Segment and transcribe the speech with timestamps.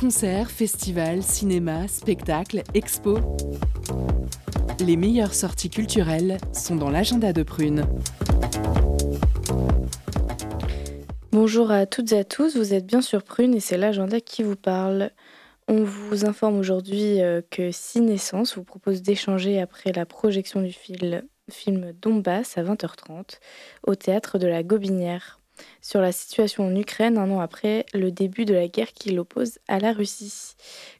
[0.00, 3.20] Concerts, festivals, cinéma, spectacles, expos.
[4.80, 7.84] Les meilleures sorties culturelles sont dans l'agenda de Prune.
[11.32, 14.42] Bonjour à toutes et à tous, vous êtes bien sur Prune et c'est l'agenda qui
[14.42, 15.10] vous parle.
[15.66, 21.22] On vous informe aujourd'hui euh, que Cinescence vous propose d'échanger après la projection du film,
[21.50, 23.38] film Donbass à 20h30
[23.86, 25.37] au théâtre de la Gobinière
[25.80, 29.58] sur la situation en Ukraine un an après le début de la guerre qui l'oppose
[29.68, 30.54] à la Russie.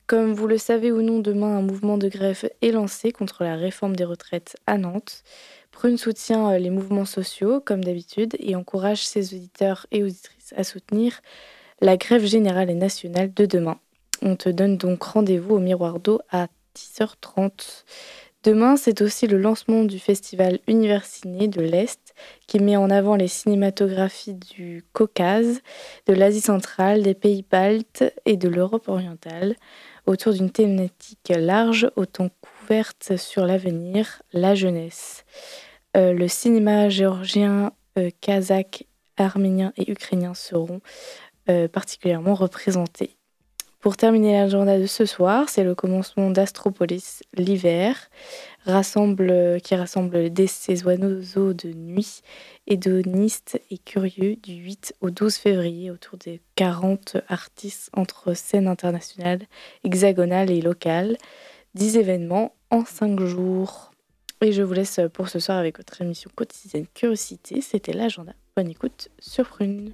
[0.07, 3.57] Comme vous le savez ou non, demain un mouvement de grève est lancé contre la
[3.57, 5.23] réforme des retraites à Nantes.
[5.71, 10.65] Prune soutient euh, les mouvements sociaux, comme d'habitude, et encourage ses auditeurs et auditrices à
[10.65, 11.20] soutenir
[11.81, 13.79] la grève générale et nationale de demain.
[14.23, 17.84] On te donne donc rendez-vous au Miroir d'eau à 10h30.
[18.45, 22.08] Demain, c'est aussi le lancement du festival Universiné de l'Est
[22.46, 25.60] qui met en avant les cinématographies du Caucase,
[26.06, 29.56] de l'Asie centrale, des pays baltes et de l'Europe orientale
[30.06, 35.25] autour d'une thématique large autant couverte sur l'avenir, la jeunesse.
[35.97, 40.80] Euh, le cinéma géorgien, euh, kazakh, arménien et ukrainien seront
[41.50, 43.17] euh, particulièrement représentés.
[43.81, 48.11] Pour terminer l'agenda de ce soir, c'est le commencement d'Astropolis l'hiver,
[48.65, 48.73] qui
[49.77, 52.23] rassemble des ces oiseaux de nuit,
[52.67, 59.43] hédonistes et curieux du 8 au 12 février autour des 40 artistes entre scènes internationales,
[59.84, 61.17] hexagonales et locales.
[61.75, 63.93] 10 événements en 5 jours.
[64.41, 67.61] Et je vous laisse pour ce soir avec votre émission quotidienne Curiosité.
[67.61, 68.33] C'était l'agenda.
[68.56, 69.93] Bonne écoute sur Prune.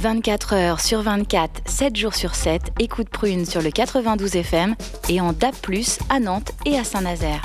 [0.00, 4.74] 24 heures sur 24, 7 jours sur 7, écoute Prune sur le 92 FM
[5.10, 5.54] et en DAP+,
[6.08, 7.42] à Nantes et à Saint-Nazaire.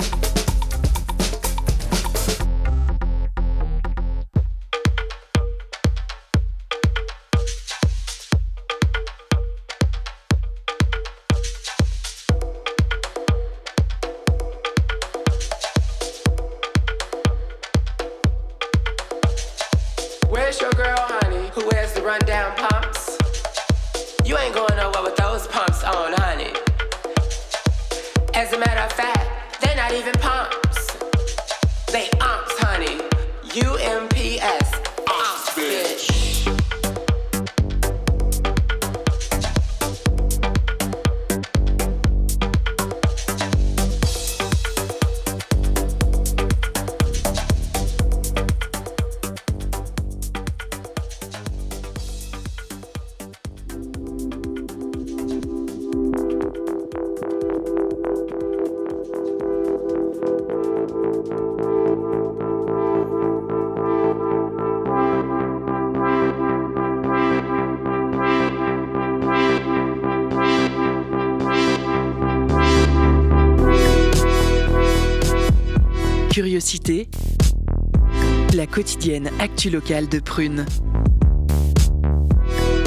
[78.54, 80.66] La quotidienne actu locale de Prune.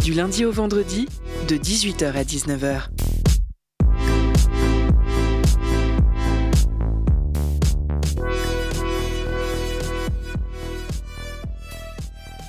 [0.03, 1.07] Du lundi au vendredi,
[1.47, 2.89] de 18h à 19h.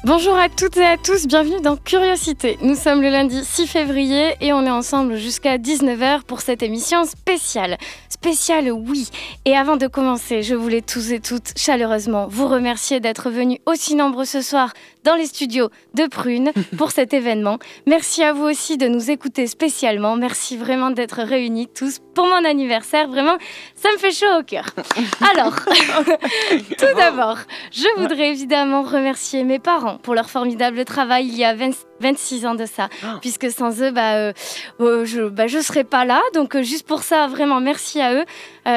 [0.05, 2.59] Bonjour à toutes et à tous, bienvenue dans Curiosité.
[2.63, 7.05] Nous sommes le lundi 6 février et on est ensemble jusqu'à 19h pour cette émission
[7.05, 7.79] spéciale
[8.21, 9.09] spécial oui.
[9.47, 13.95] Et avant de commencer, je voulais tous et toutes chaleureusement vous remercier d'être venus aussi
[13.95, 14.75] nombreux ce soir
[15.05, 17.59] dans les studios de Prune pour cet événement.
[17.87, 20.17] Merci à vous aussi de nous écouter spécialement.
[20.17, 23.09] Merci vraiment d'être réunis tous pour mon anniversaire.
[23.09, 23.39] Vraiment,
[23.75, 24.67] ça me fait chaud au cœur.
[25.33, 25.55] Alors,
[26.79, 27.39] tout d'abord,
[27.73, 32.47] je voudrais évidemment remercier mes parents pour leur formidable travail il y a 20 26
[32.47, 33.19] ans de ça, ah.
[33.21, 34.33] puisque sans eux, bah, euh,
[34.81, 36.21] euh, je ne bah, je serais pas là.
[36.35, 38.25] Donc euh, juste pour ça, vraiment merci à eux.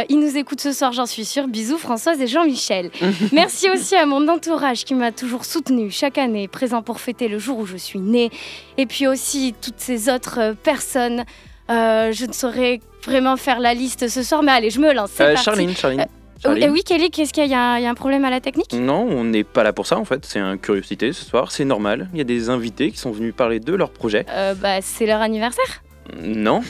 [0.09, 1.47] ils nous écoutent ce soir, j'en suis sûre.
[1.47, 2.91] Bisous Françoise et Jean-Michel.
[3.31, 7.39] merci aussi à mon entourage qui m'a toujours soutenue chaque année, présent pour fêter le
[7.39, 8.31] jour où je suis née.
[8.77, 11.23] Et puis aussi toutes ces autres personnes.
[11.69, 15.11] je ne saurais vraiment faire la liste ce soir, mais allez, je me lance.
[15.17, 16.05] Charline, Charline.
[16.45, 18.74] Et oui, Kelly, qu'est-ce qu'il y, y, a un problème à la technique?
[18.74, 20.25] Non, on n'est pas là pour ça en fait.
[20.25, 21.51] C'est une curiosité ce soir.
[21.51, 22.10] C'est normal.
[22.13, 24.25] Il y a des invités qui sont venus parler de leur projet.
[24.30, 25.84] Euh, bah, c'est leur anniversaire
[26.22, 26.62] Non.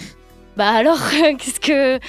[0.55, 0.99] Bah alors,
[1.37, 1.99] qu'est-ce que.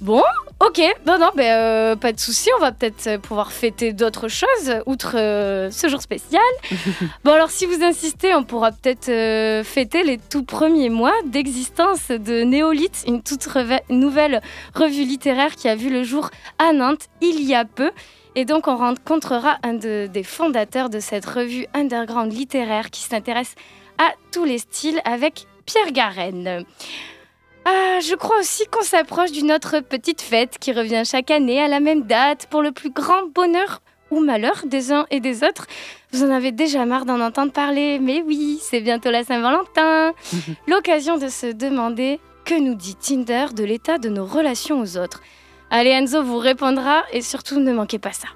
[0.00, 0.22] Bon,
[0.60, 4.74] ok, non, non, ben, euh, pas de souci, on va peut-être pouvoir fêter d'autres choses,
[4.86, 6.42] outre euh, ce jour spécial.
[7.24, 12.08] bon, alors si vous insistez, on pourra peut-être euh, fêter les tout premiers mois d'existence
[12.08, 13.46] de Néolithe, une toute
[13.88, 14.42] nouvelle
[14.74, 17.90] revue littéraire qui a vu le jour à Nantes il y a peu.
[18.36, 23.54] Et donc, on rencontrera un des fondateurs de cette revue underground littéraire qui s'intéresse
[23.98, 26.64] à tous les styles avec Pierre Garenne.
[27.64, 31.68] Ah, je crois aussi qu'on s'approche d'une autre petite fête qui revient chaque année à
[31.68, 33.80] la même date pour le plus grand bonheur
[34.10, 35.66] ou malheur des uns et des autres.
[36.12, 40.12] Vous en avez déjà marre d'en entendre parler, mais oui, c'est bientôt la Saint-Valentin.
[40.68, 45.22] L'occasion de se demander que nous dit Tinder de l'état de nos relations aux autres?
[45.70, 48.28] Allez, Enzo vous répondra et surtout ne manquez pas ça.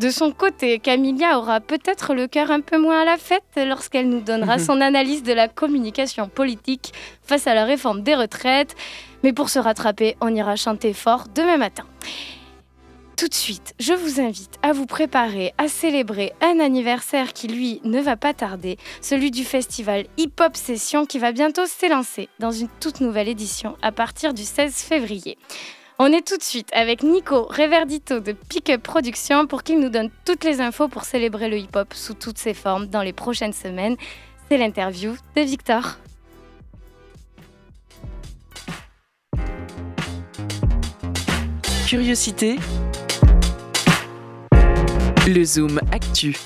[0.00, 4.08] De son côté, Camilla aura peut-être le cœur un peu moins à la fête lorsqu'elle
[4.08, 6.92] nous donnera son analyse de la communication politique
[7.22, 8.74] face à la réforme des retraites.
[9.22, 11.84] Mais pour se rattraper, on ira chanter fort demain matin.
[13.16, 17.80] Tout de suite, je vous invite à vous préparer à célébrer un anniversaire qui, lui,
[17.84, 22.50] ne va pas tarder, celui du festival Hip Hop Session qui va bientôt s'élancer dans
[22.50, 25.38] une toute nouvelle édition à partir du 16 février.
[26.00, 30.10] On est tout de suite avec Nico Reverdito de Pickup Production pour qu'il nous donne
[30.24, 33.96] toutes les infos pour célébrer le hip-hop sous toutes ses formes dans les prochaines semaines.
[34.48, 35.98] C'est l'interview de Victor.
[41.86, 42.56] Curiosité.
[45.28, 46.36] Le Zoom Actu.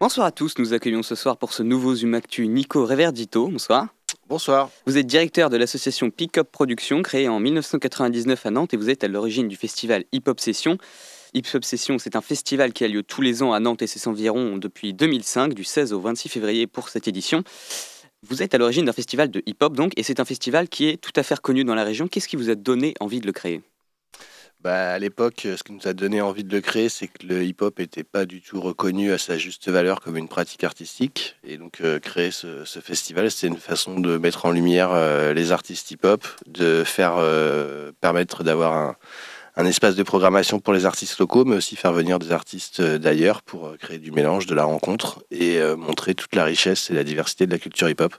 [0.00, 3.48] Bonsoir à tous, nous accueillons ce soir pour ce nouveau Zoom Actu Nico Reverdito.
[3.48, 3.88] Bonsoir.
[4.32, 4.70] Bonsoir.
[4.86, 8.88] Vous êtes directeur de l'association Pick Up Production, créée en 1999 à Nantes, et vous
[8.88, 10.78] êtes à l'origine du festival Hip Hop Session.
[11.34, 13.86] Hip Hop Session, c'est un festival qui a lieu tous les ans à Nantes et
[13.86, 17.44] ses environs depuis 2005, du 16 au 26 février pour cette édition.
[18.26, 20.96] Vous êtes à l'origine d'un festival de hip-hop donc, et c'est un festival qui est
[20.96, 22.08] tout à fait reconnu dans la région.
[22.08, 23.60] Qu'est-ce qui vous a donné envie de le créer?
[24.62, 27.44] Bah, à l'époque, ce qui nous a donné envie de le créer, c'est que le
[27.44, 31.36] hip-hop n'était pas du tout reconnu à sa juste valeur comme une pratique artistique.
[31.42, 35.50] Et donc, euh, créer ce, festival, c'est une façon de mettre en lumière euh, les
[35.50, 38.96] artistes hip-hop, de faire euh, permettre d'avoir un,
[39.56, 43.42] un, espace de programmation pour les artistes locaux, mais aussi faire venir des artistes d'ailleurs
[43.42, 47.46] pour créer du mélange, de la rencontre et montrer toute la richesse et la diversité
[47.46, 48.14] de la culture hip-hop.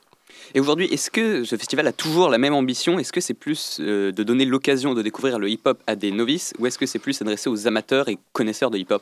[0.56, 3.00] Et aujourd'hui, est-ce que ce festival a toujours la même ambition?
[3.00, 6.54] Est-ce que c'est plus euh, de donner l'occasion de découvrir le hip-hop à des novices
[6.60, 9.02] ou est-ce que c'est plus adressé aux amateurs et connaisseurs de hip-hop?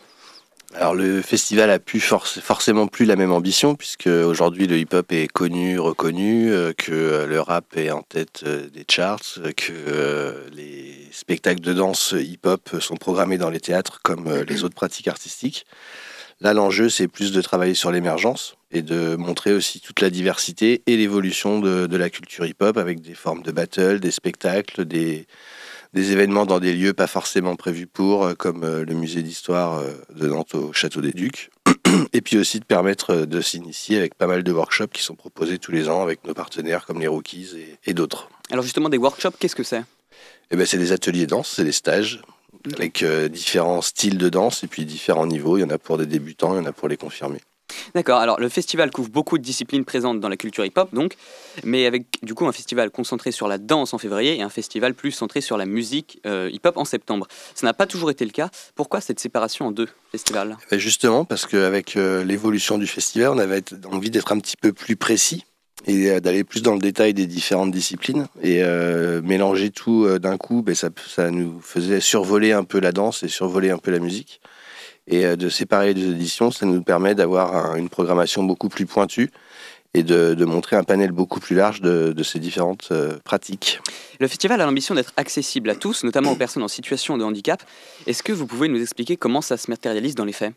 [0.73, 5.27] Alors le festival a plus forcément plus la même ambition puisque aujourd'hui le hip-hop est
[5.27, 11.59] connu, reconnu, euh, que le rap est en tête euh, des charts, que les spectacles
[11.59, 15.65] de danse hip-hop sont programmés dans les théâtres comme les autres pratiques artistiques.
[16.39, 20.81] Là, l'enjeu, c'est plus de travailler sur l'émergence et de montrer aussi toute la diversité
[20.87, 25.27] et l'évolution de, la culture hip-hop avec des formes de battle, des spectacles, des,
[25.93, 29.91] événements dans des lieux pas forcément prévus pour, euh, comme euh, le musée d'histoire euh,
[30.15, 31.51] de Nantes au Château des Ducs.
[32.13, 35.59] Et puis aussi de permettre de s'initier avec pas mal de workshops qui sont proposés
[35.59, 37.49] tous les ans avec nos partenaires comme les Rookies
[37.85, 38.29] et, d'autres.
[38.49, 39.83] Alors justement, des workshops, qu'est-ce que c'est?
[40.49, 42.21] Eh ben, C'est des ateliers danse, c'est des stages
[42.73, 45.57] avec euh, différents styles de danse et puis différents niveaux.
[45.57, 47.41] Il y en a pour des débutants, il y en a pour les confirmés.
[47.95, 51.15] D'accord, alors le festival couvre beaucoup de disciplines présentes dans la culture hip-hop, donc,
[51.63, 54.93] mais avec du coup un festival concentré sur la danse en février et un festival
[54.93, 57.27] plus centré sur la musique euh, hip-hop en septembre.
[57.55, 58.49] Ça n'a pas toujours été le cas.
[58.75, 63.29] Pourquoi cette séparation en deux festivals eh ben, Justement, parce qu'avec euh, l'évolution du festival,
[63.31, 65.45] on avait envie d'être un petit peu plus précis
[65.87, 68.61] et euh, d'aller plus dans le détail des différentes disciplines et
[69.23, 73.71] mélanger tout d'un coup, ben ça, nous faisait survoler un peu la danse et survoler
[73.71, 74.41] un peu la musique.
[75.11, 79.29] Et de séparer les deux éditions, ça nous permet d'avoir une programmation beaucoup plus pointue
[79.93, 82.93] et de, de, montrer un panel beaucoup plus large de, de ces différentes
[83.25, 83.81] pratiques.
[84.21, 87.61] Le festival a l'ambition d'être accessible à tous, notamment aux personnes en situation de handicap.
[88.07, 90.53] Est-ce que vous pouvez nous expliquer comment ça se matérialise dans les faits?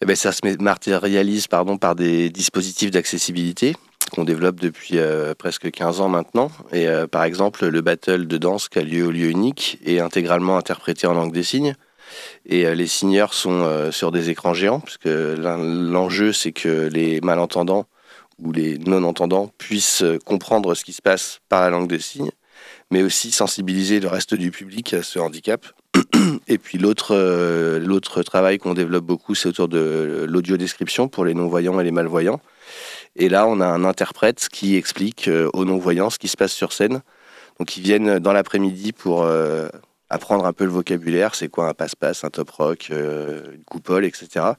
[0.00, 3.74] Eh ben, Ça se matérialise pardon, par des dispositifs d'accessibilité
[4.12, 6.50] qu'on développe depuis euh, presque 15 ans maintenant.
[6.72, 9.98] Et euh, par exemple, le battle de danse qui a lieu au lieu unique est
[9.98, 11.74] intégralement interprété en langue des signes.
[12.46, 17.86] Et euh, les signeurs sont sur des écrans géants, puisque l'enjeu, c'est que les malentendants
[18.38, 22.30] ou les non-entendants puissent comprendre ce qui se passe par la langue des signes,
[22.90, 25.64] mais aussi sensibiliser le reste du public à ce handicap.
[26.48, 31.84] Et puis l'autre travail qu'on développe beaucoup, c'est autour de l'audio-description pour les non-voyants et
[31.84, 32.40] les malvoyants.
[33.16, 36.52] Et là, on a un interprète qui explique euh, aux non-voyants ce qui se passe
[36.52, 37.02] sur scène.
[37.58, 39.26] Donc ils viennent dans l'après-midi pour
[40.10, 44.52] apprendre un peu le vocabulaire, c'est quoi un passe-passe, un top rock, une coupole, etc.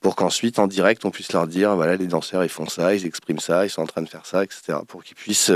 [0.00, 3.06] Pour qu'ensuite, en direct, on puisse leur dire, voilà, les danseurs, ils font ça, ils
[3.06, 4.78] expriment ça, ils sont en train de faire ça, etc.
[4.86, 5.52] Pour qu'ils puissent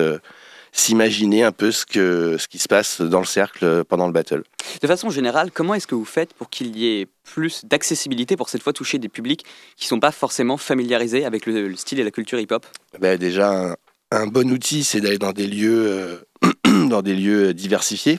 [0.73, 4.43] s'imaginer un peu ce, que, ce qui se passe dans le cercle pendant le battle.
[4.81, 8.49] De façon générale, comment est-ce que vous faites pour qu'il y ait plus d'accessibilité pour
[8.49, 9.45] cette fois toucher des publics
[9.77, 12.67] qui ne sont pas forcément familiarisés avec le, style et la culture hip-hop?
[13.01, 13.77] Ben Déjà,
[14.11, 18.19] un, bon outil, c'est d'aller dans des lieux, euh, dans des lieux diversifiés.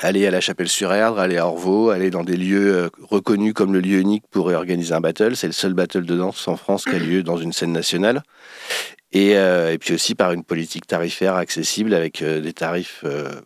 [0.00, 3.80] Aller à la Chapelle-sur-Erdre, aller à Orvaux, aller dans des lieux euh, reconnus comme le
[3.80, 5.36] lieu unique pour organiser un battle.
[5.36, 8.22] C'est le seul battle de danse en France qui a lieu dans une scène nationale.
[9.16, 13.40] Euh, et, puis aussi par une politique tarifaire accessible avec euh, des tarifs euh,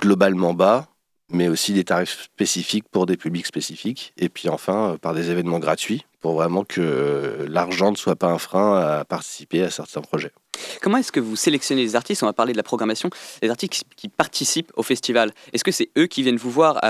[0.00, 0.88] globalement bas,
[1.30, 4.12] mais aussi des tarifs spécifiques pour des publics spécifiques.
[4.16, 8.38] Et puis enfin par des événements gratuits pour vraiment que l'argent ne soit pas un
[8.38, 10.32] frein à participer à certains projets.
[10.80, 12.22] Comment est-ce que vous sélectionnez les artistes?
[12.22, 13.10] On va parler de la programmation.
[13.42, 16.80] Les artistes qui participent au festival, est-ce que c'est eux qui viennent vous voir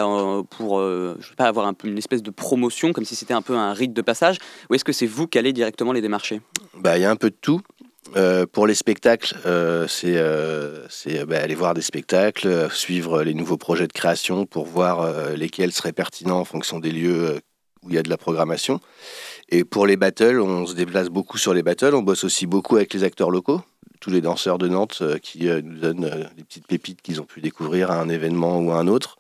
[0.50, 3.72] pour, je sais pas, avoir une espèce de promotion, comme si c'était un peu un
[3.72, 4.38] rite de passage,
[4.70, 6.40] ou est-ce que c'est vous qui allez directement les démarcher?
[6.78, 7.60] Bah, il y a un peu de tout.
[8.14, 10.86] Euh, pour les spectacles, euh, c'est euh,
[11.26, 15.92] bah, aller voir des spectacles, suivre les nouveaux projets de création pour voir lesquels seraient
[15.92, 17.40] pertinents en fonction des lieux
[17.82, 18.80] où il y a de la programmation.
[19.48, 21.94] Et pour les battles, on se déplace beaucoup sur les battles.
[21.94, 23.62] On bosse aussi beaucoup avec les acteurs locaux,
[24.00, 27.90] tous les danseurs de Nantes qui nous donnent des petites pépites qu'ils ont pu découvrir
[27.90, 29.18] à un événement ou à un autre.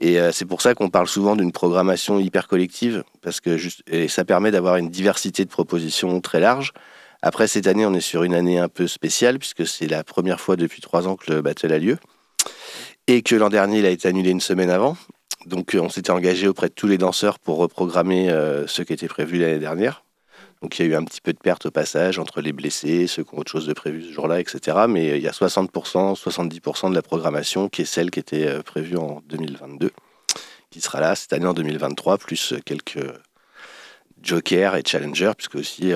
[0.00, 3.58] Et c'est pour ça qu'on parle souvent d'une programmation hyper collective, parce que
[4.08, 6.72] ça permet d'avoir une diversité de propositions très large.
[7.24, 10.40] Après, cette année, on est sur une année un peu spéciale, puisque c'est la première
[10.40, 11.96] fois depuis trois ans que le battle a lieu.
[13.06, 14.96] Et que l'an dernier, il a été annulé une semaine avant.
[15.46, 18.92] Donc, euh, on s'était engagé auprès de tous les danseurs pour reprogrammer euh, ce qui
[18.92, 20.04] était prévu l'année dernière.
[20.62, 23.06] Donc, il y a eu un petit peu de perte au passage entre les blessés,
[23.06, 24.78] ceux qui ont autre chose de prévu ce jour-là, etc.
[24.88, 28.60] Mais euh, il y a 60%, 70% de la programmation qui est celle qui était
[28.64, 29.92] prévue en 2022,
[30.70, 33.04] qui sera là cette année en 2023, plus quelques
[34.20, 35.92] jokers et challengers, puisque aussi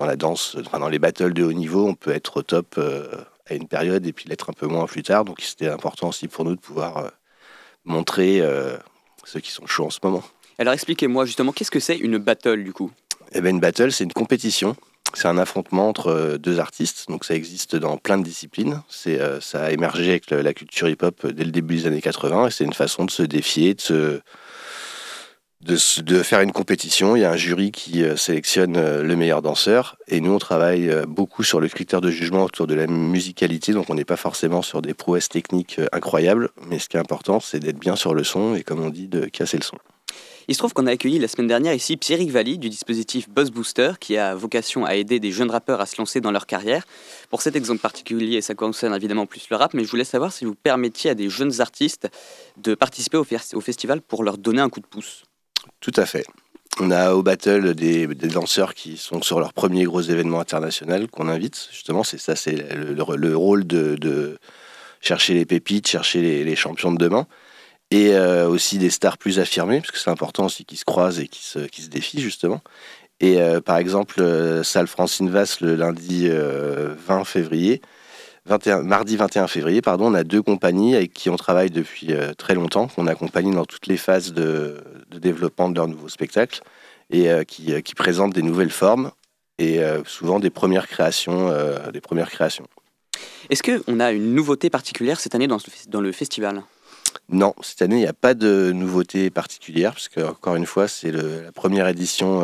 [0.00, 3.06] dans la danse, dans les battles de haut niveau, on peut être au top euh,
[3.48, 5.26] à une période et puis l'être un peu moins plus tard.
[5.26, 7.08] Donc c'était important aussi pour nous de pouvoir euh,
[7.84, 8.78] montrer euh,
[9.24, 10.22] ceux qui sont chauds en ce moment.
[10.58, 12.90] Alors expliquez-moi justement, qu'est-ce que c'est une battle du coup?
[13.32, 14.74] Eh bien, Une battle, c'est une compétition.
[15.12, 18.82] C'est un affrontement entre deux artistes, donc ça existe dans plein de disciplines.
[18.88, 22.50] C'est, ça a émergé avec la culture hip-hop dès le début des années 80 et
[22.50, 24.20] c'est une façon de se défier, de se,
[25.62, 27.16] de, faire une compétition.
[27.16, 29.96] Il y a un jury qui euh, sélectionne euh, le meilleur danseur.
[30.08, 33.72] Et nous, on travaille euh, beaucoup sur le critère de jugement autour de la musicalité.
[33.72, 36.50] Donc, on n'est pas forcément sur des prouesses techniques incroyables.
[36.66, 39.06] Mais ce qui est important, c'est d'être bien sur le son et, comme on dit,
[39.06, 39.76] de casser le son.
[40.48, 43.52] Il se trouve qu'on a accueilli la semaine dernière ici Pierrick Valli du dispositif Buzz
[43.52, 46.84] Booster qui a vocation à aider des jeunes rappeurs à se lancer dans leur carrière.
[47.28, 50.44] Pour cet exemple particulier, ça concerne évidemment plus le rap, mais je voulais savoir si
[50.44, 52.08] vous permettiez à des jeunes artistes
[52.56, 55.22] de participer au, au festival pour leur donner un coup de pouce.
[55.80, 56.24] Tout à fait.
[56.78, 61.28] On a au battle des, danseurs qui sont sur leur premier gros événement international qu'on
[61.28, 61.68] invite.
[61.72, 64.38] Justement, c'est ça, c'est le, rôle de,
[65.00, 67.26] chercher les pépites, chercher les, champions de demain.
[67.90, 71.18] Et euh, aussi des stars plus affirmées, parce que c'est important aussi qu'ils se croisent
[71.18, 72.62] et qu'ils se, se défient, justement.
[73.18, 77.82] Et euh, par exemple, euh, salle Francine Vasse le lundi 20 février,
[78.46, 82.86] mardi 21 février, pardon, on a deux compagnies avec qui on travaille depuis très longtemps,
[82.86, 84.76] qu'on accompagne dans toutes les phases de,
[85.18, 86.62] développement de leurs nouveaux spectacles
[87.10, 89.10] et euh, qui, euh, qui, présentent des nouvelles formes
[89.58, 91.52] et souvent des premières créations.
[91.92, 92.66] des premières créations.
[93.50, 96.62] Est-ce qu'on a une nouveauté particulière cette année dans, dans le festival?
[97.28, 100.88] Non, cette année, il n'y a pas de nouveauté particulière, parce que, encore une fois,
[100.88, 102.42] c'est la première édition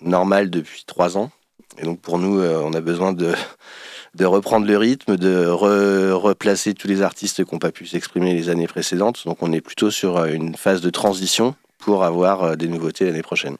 [0.00, 1.30] normale depuis trois ans.
[1.76, 3.34] Et donc, pour nous, on a besoin de,
[4.14, 8.48] de reprendre le rythme, de replacer tous les artistes qui n'ont pas pu s'exprimer les
[8.48, 9.24] années précédentes.
[9.24, 13.04] Donc on est plutôt sur euh, une phase de transition pour avoir euh, des nouveautés
[13.04, 13.56] l'année prochaine.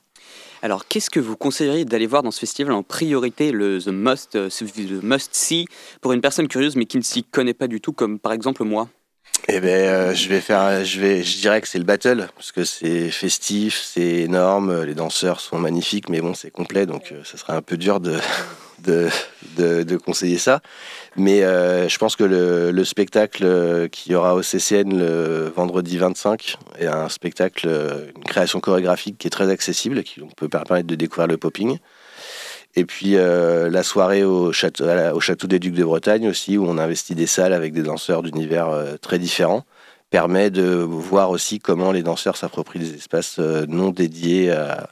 [0.62, 4.37] Alors, qu'est-ce que vous conseilleriez d'aller voir dans ce festival en priorité, le The Must,
[4.37, 5.66] euh, the must See,
[6.00, 8.64] pour une personne curieuse mais qui ne s'y connaît pas du tout, comme par exemple
[8.64, 8.88] moi?
[9.49, 12.64] Eh ben, je vais faire, je vais, je dirais que c'est le battle parce que
[12.64, 17.52] c'est festif, c'est énorme, les danseurs sont magnifiques, mais bon, c'est complet, donc ça serait
[17.52, 18.16] un peu dur de,
[18.85, 20.61] de, conseiller ça.
[21.17, 25.99] Mais euh, je pense que le, spectacle euh, qui y aura au CCN le vendredi
[25.99, 30.87] 25 est un spectacle, euh, une création chorégraphique qui est très accessible, qui peut permettre
[30.87, 31.79] de découvrir le popping.
[32.76, 36.76] Et puis la soirée au château, au château des Ducs de Bretagne aussi, où on
[36.76, 38.69] investit des salles avec des danseurs d'univers
[39.00, 39.62] très différents,
[40.11, 44.88] permet de voir aussi comment les danseurs s'approprient des espaces non dédiés à,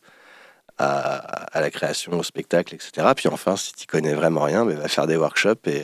[0.82, 3.08] à, la création, au spectacle, etc.
[3.16, 5.82] Puis enfin, si tu connais vraiment rien, mais va faire des workshops et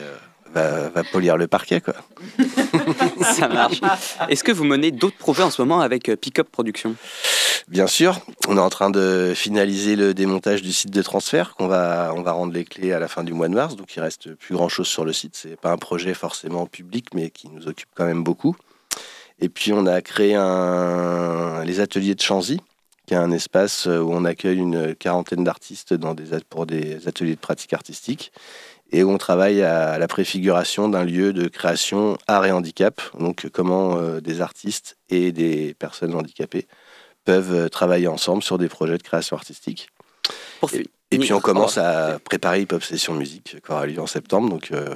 [0.55, 1.81] euh, va, polir le parquet.
[1.81, 1.93] Quoi.
[3.23, 3.81] Ça marche.
[4.29, 6.95] Est-ce que vous menez d'autres projets en ce moment avec Pickup Production
[7.67, 11.67] Bien sûr, on est en train de finaliser le démontage du site de transfert qu'on
[11.67, 13.99] va, on va rendre les clés à la fin du mois de mars, donc il
[13.99, 15.35] reste plus grand chose sur le site.
[15.35, 18.55] C'est pas un projet forcément public, mais qui nous occupe quand même beaucoup.
[19.39, 22.59] Et puis on a créé un, les ateliers de Chanzy,
[23.09, 27.33] qui est un espace où on accueille une quarantaine d'artistes dans des, pour des ateliers
[27.33, 28.31] de pratique artistique
[28.91, 33.01] et où on travaille à la préfiguration d'un lieu de création art et handicap.
[33.17, 36.67] Donc comment euh, des artistes et des personnes handicapées
[37.25, 39.89] peuvent euh, travailler ensemble sur des projets de création artistique.
[41.09, 44.51] Et, puis on commence à préparer Hip Hop Session Musique qui aura lieu en septembre.
[44.51, 44.93] Donc euh,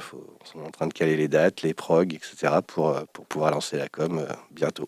[0.54, 2.60] on est en train de caler les dates, les progs, etc.
[2.68, 4.86] pour, euh, pour pouvoir lancer la com bientôt.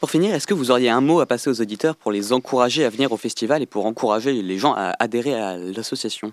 [0.00, 2.84] Pour finir, est-ce que vous auriez un mot à passer aux auditeurs pour les encourager
[2.84, 6.32] à venir au festival et pour encourager les gens à adhérer à l'association?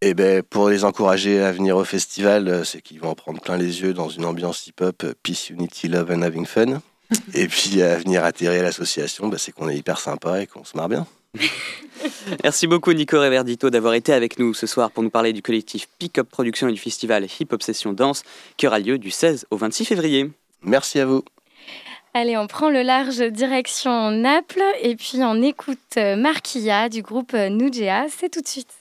[0.00, 3.56] Eh ben, pour les encourager à venir au festival, c'est qu'ils vont en prendre plein
[3.56, 6.80] les yeux dans une ambiance hip-hop, peace, unity, love and having fun.
[7.34, 10.64] Et puis à venir atterrir à l'association, bah, c'est qu'on est hyper sympa et qu'on
[10.64, 11.06] se marre bien.
[12.42, 15.88] Merci beaucoup Nico Reverdito d'avoir été avec nous ce soir pour nous parler du collectif
[15.98, 18.22] Pick Up Production et du festival Hip Hop Session Danse
[18.56, 20.30] qui aura lieu du 16 au 26 février.
[20.62, 21.24] Merci à vous.
[22.20, 27.32] Allez, on prend le large direction Naples et puis on écoute euh, Marquilla du groupe
[27.32, 28.06] Nugea.
[28.08, 28.77] C'est tout de suite.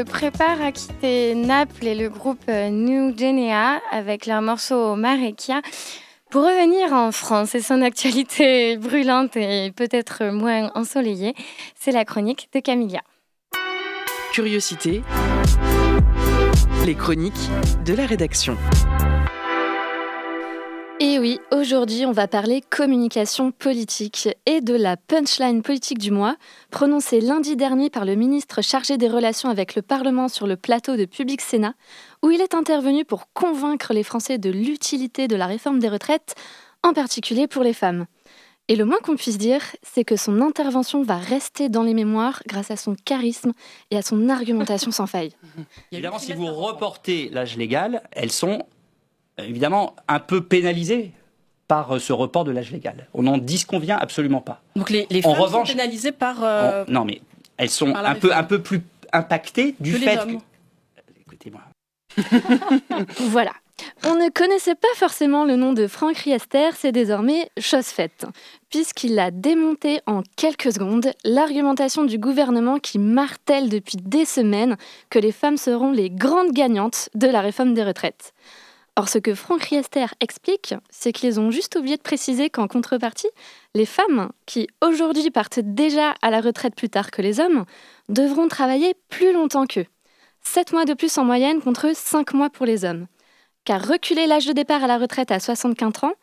[0.00, 5.60] Se prépare à quitter Naples et le groupe New Genea avec leur morceau Marekia
[6.30, 11.34] pour revenir en France et son actualité brûlante et peut-être moins ensoleillée.
[11.78, 13.00] C'est la chronique de Camilla.
[14.32, 15.02] Curiosité.
[16.86, 17.50] Les chroniques
[17.84, 18.56] de la rédaction.
[21.02, 26.36] Et oui, aujourd'hui, on va parler communication politique et de la punchline politique du mois,
[26.70, 30.98] prononcée lundi dernier par le ministre chargé des relations avec le Parlement sur le plateau
[30.98, 31.72] de Public Sénat,
[32.22, 36.34] où il est intervenu pour convaincre les Français de l'utilité de la réforme des retraites,
[36.82, 38.04] en particulier pour les femmes.
[38.68, 42.42] Et le moins qu'on puisse dire, c'est que son intervention va rester dans les mémoires
[42.46, 43.52] grâce à son charisme
[43.90, 45.32] et à son argumentation sans faille.
[45.92, 48.66] Évidemment, si vous reportez l'âge légal, elles sont
[49.44, 51.12] évidemment un peu pénalisées
[51.68, 53.06] par euh, ce report de l'âge légal.
[53.14, 54.60] On n'en disconvient absolument pas.
[54.74, 56.42] Donc les, les femmes sont pénalisées par...
[56.42, 57.20] Euh, non, mais
[57.56, 60.38] elles sont un peu, un peu plus impactées du fait que...
[61.20, 61.60] Écoutez-moi.
[63.18, 63.52] voilà.
[64.04, 68.26] On ne connaissait pas forcément le nom de Franck Riester, c'est désormais chose faite,
[68.68, 74.76] puisqu'il a démonté en quelques secondes l'argumentation du gouvernement qui martèle depuis des semaines
[75.08, 78.32] que les femmes seront les grandes gagnantes de la réforme des retraites.
[78.96, 83.30] Or, ce que Franck Riester explique, c'est qu'ils ont juste oublié de préciser qu'en contrepartie,
[83.74, 87.64] les femmes, qui aujourd'hui partent déjà à la retraite plus tard que les hommes,
[88.08, 89.86] devront travailler plus longtemps qu'eux.
[90.42, 93.06] 7 mois de plus en moyenne contre 5 mois pour les hommes.
[93.64, 96.14] Car reculer l'âge de départ à la retraite à 75 ans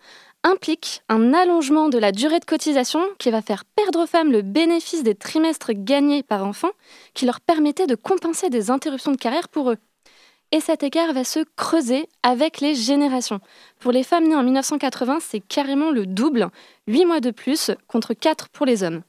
[0.44, 4.42] implique un allongement de la durée de cotisation qui va faire perdre aux femmes le
[4.42, 6.72] bénéfice des trimestres gagnés par enfant
[7.14, 9.78] qui leur permettait de compenser des interruptions de carrière pour eux
[10.52, 13.40] et cet écart va se creuser avec les générations.
[13.80, 16.50] Pour les femmes nées en 1980, c'est carrément le double,
[16.88, 19.04] 8 mois de plus contre 4 pour les hommes.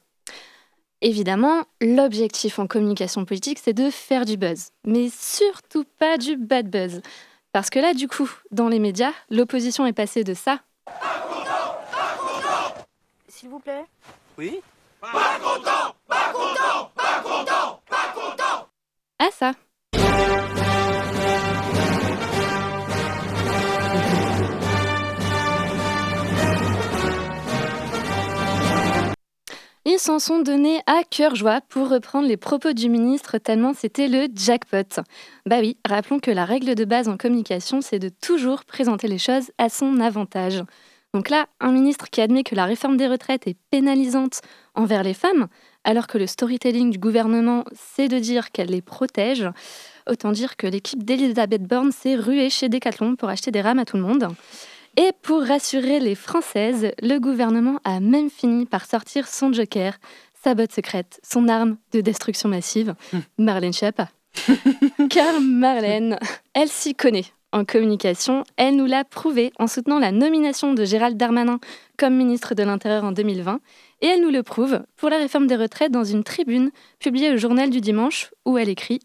[1.01, 6.69] Évidemment, l'objectif en communication politique, c'est de faire du buzz, mais surtout pas du bad
[6.69, 7.03] buzz.
[7.53, 10.61] Parce que là, du coup, dans les médias, l'opposition est passée de ça.
[13.29, 13.85] S'il vous plaît
[14.37, 14.61] Oui
[15.01, 18.69] Pas content Pas content Pas content Pas content
[19.21, 19.53] À ça.
[29.91, 34.09] Ils s'en sont donnés à cœur joie pour reprendre les propos du ministre tellement c'était
[34.09, 35.01] le jackpot.
[35.47, 39.17] Bah oui, rappelons que la règle de base en communication, c'est de toujours présenter les
[39.17, 40.63] choses à son avantage.
[41.15, 44.43] Donc là, un ministre qui admet que la réforme des retraites est pénalisante
[44.75, 45.47] envers les femmes,
[45.85, 49.49] alors que le storytelling du gouvernement, c'est de dire qu'elle les protège,
[50.07, 53.87] autant dire que l'équipe d'Elisabeth Borne s'est ruée chez Decathlon pour acheter des rames à
[53.87, 54.29] tout le monde.
[54.99, 59.97] Et pour rassurer les Françaises, le gouvernement a même fini par sortir son joker,
[60.43, 63.19] sa botte secrète, son arme de destruction massive, hmm.
[63.39, 64.09] Marlène Schiappa.
[65.09, 66.19] Car Marlène,
[66.53, 68.43] elle s'y connaît en communication.
[68.57, 71.61] Elle nous l'a prouvé en soutenant la nomination de Gérald Darmanin
[71.97, 73.61] comme ministre de l'Intérieur en 2020.
[74.01, 77.37] Et elle nous le prouve pour la réforme des retraites dans une tribune publiée au
[77.37, 78.99] journal du dimanche où elle écrit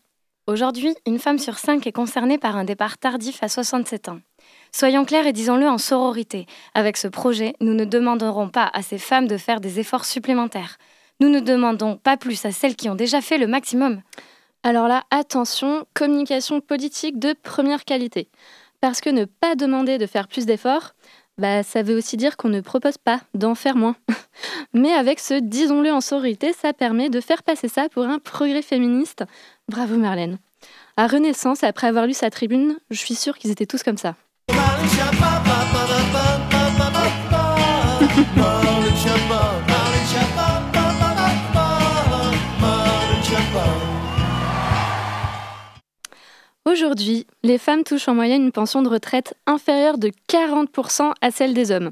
[0.47, 4.19] Aujourd'hui, une femme sur cinq est concernée par un départ tardif à 67 ans.
[4.75, 6.47] Soyons clairs et disons-le en sororité.
[6.73, 10.77] Avec ce projet, nous ne demanderons pas à ces femmes de faire des efforts supplémentaires.
[11.19, 14.01] Nous ne demandons pas plus à celles qui ont déjà fait le maximum.
[14.63, 18.29] Alors là, attention, communication politique de première qualité.
[18.81, 20.95] Parce que ne pas demander de faire plus d'efforts,
[21.37, 23.95] bah, ça veut aussi dire qu'on ne propose pas d'en faire moins.
[24.73, 28.63] Mais avec ce disons-le en sororité, ça permet de faire passer ça pour un progrès
[28.63, 29.23] féministe.
[29.69, 30.39] Bravo Marlène.
[30.97, 34.15] À Renaissance, après avoir lu sa tribune, je suis sûre qu'ils étaient tous comme ça.
[46.65, 51.53] Aujourd'hui, les femmes touchent en moyenne une pension de retraite inférieure de 40% à celle
[51.53, 51.91] des hommes.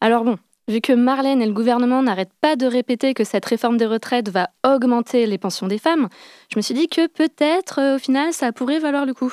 [0.00, 0.36] Alors bon,
[0.68, 4.28] vu que Marlène et le gouvernement n'arrêtent pas de répéter que cette réforme des retraites
[4.28, 6.08] va augmenter les pensions des femmes,
[6.52, 9.32] je me suis dit que peut-être euh, au final ça pourrait valoir le coup.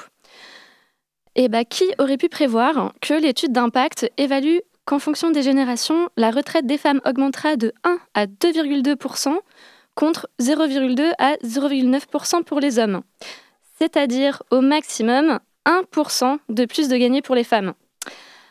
[1.39, 6.32] Et bah, qui aurait pu prévoir que l'étude d'impact évalue qu'en fonction des générations, la
[6.32, 9.38] retraite des femmes augmentera de 1 à 2,2%
[9.93, 13.02] contre 0,2 à 0,9% pour les hommes?
[13.78, 17.73] C'est-à-dire au maximum 1% de plus de gagné pour les femmes.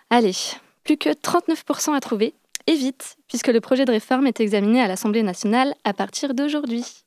[0.08, 0.36] Allez,
[0.84, 2.34] plus que 39% à trouver,
[2.68, 7.05] et vite, puisque le projet de réforme est examiné à l'Assemblée nationale à partir d'aujourd'hui.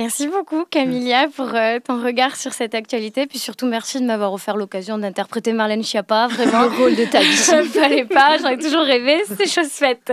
[0.00, 4.32] Merci beaucoup Camilla pour euh, ton regard sur cette actualité, puis surtout merci de m'avoir
[4.32, 7.26] offert l'occasion d'interpréter Marlène Schiappa, vraiment le rôle de ta vie.
[7.26, 10.10] Je ne fallait pas, j'aurais toujours rêvé, c'est chose faite.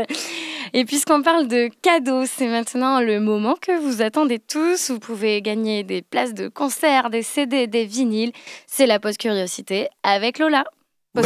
[0.73, 4.91] Et puisqu'on parle de cadeaux, c'est maintenant le moment que vous attendez tous.
[4.91, 8.33] Vous pouvez gagner des places de concert, des CD, des vinyles.
[8.65, 10.65] C'est la pause curiosité avec Lola.
[11.15, 11.23] La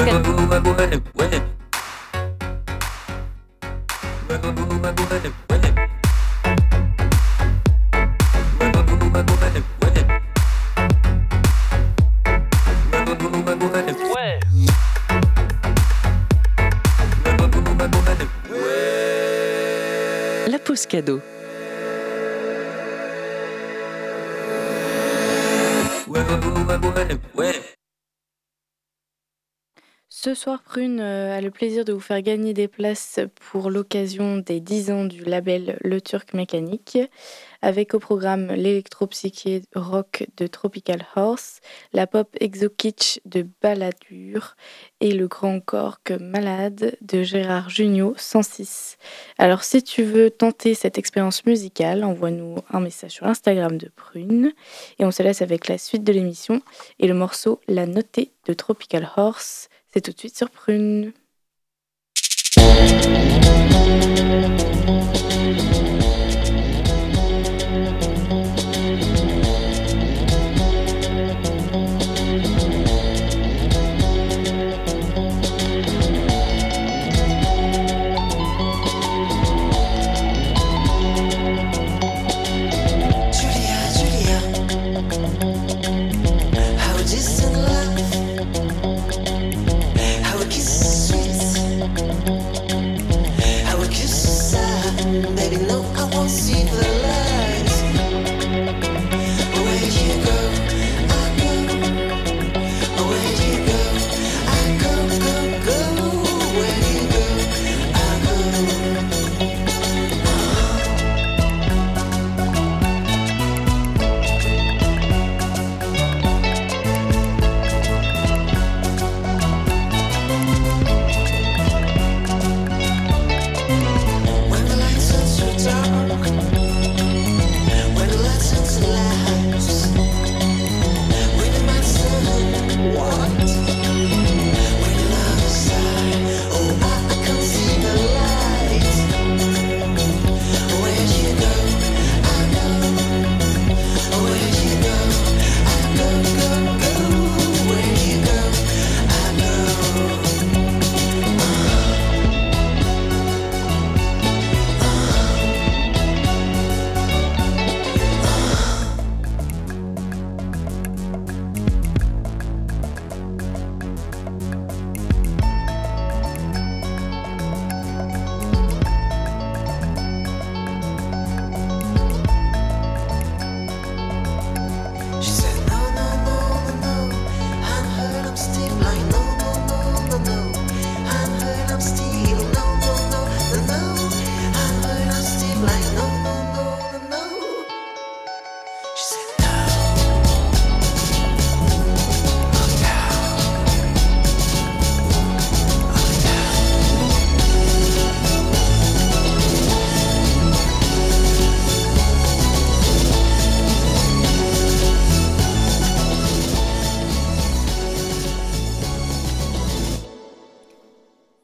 [20.71, 21.21] pause cadeau.
[30.23, 34.37] Ce soir, Prune euh, a le plaisir de vous faire gagner des places pour l'occasion
[34.37, 36.99] des 10 ans du label Le Turc Mécanique,
[37.63, 41.59] avec au programme l'électropsyché rock de Tropical Horse,
[41.91, 44.55] la pop exo-kitsch de Balladur
[44.99, 48.97] et le grand cork malade de Gérard Jugnot 106.
[49.39, 54.51] Alors si tu veux tenter cette expérience musicale, envoie-nous un message sur Instagram de Prune
[54.99, 56.61] et on se laisse avec la suite de l'émission
[56.99, 59.70] et le morceau La Notée de Tropical Horse.
[59.93, 61.11] C'est tout de suite sur Prune.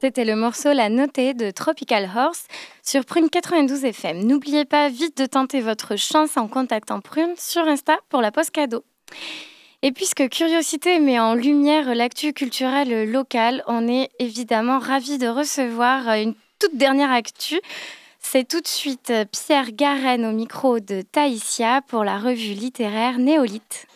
[0.08, 2.46] C'était le morceau La Notée de Tropical Horse
[2.82, 4.24] sur Prune 92 FM.
[4.24, 8.52] N'oubliez pas vite de tenter votre chance en contactant Prune sur Insta pour la poste
[8.52, 8.84] cadeau.
[9.82, 16.08] Et puisque Curiosité met en lumière l'actu culturelle locale, on est évidemment ravis de recevoir
[16.14, 17.60] une toute dernière actu.
[18.18, 23.86] C'est tout de suite Pierre Garenne au micro de Taïsia pour la revue littéraire Néolithe.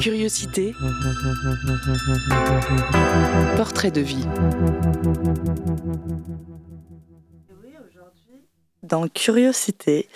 [0.00, 0.74] Curiosité.
[3.56, 4.26] Portrait de vie.
[8.82, 10.08] Dans Curiosité,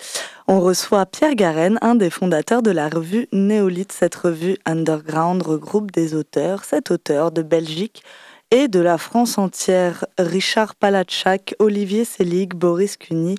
[0.47, 3.91] on reçoit Pierre Garenne, un des fondateurs de la revue Néolithe.
[3.91, 8.03] Cette revue underground regroupe des auteurs, sept auteurs de Belgique
[8.51, 10.05] et de la France entière.
[10.17, 13.35] Richard Palatchak, Olivier Selig, Boris Cuny,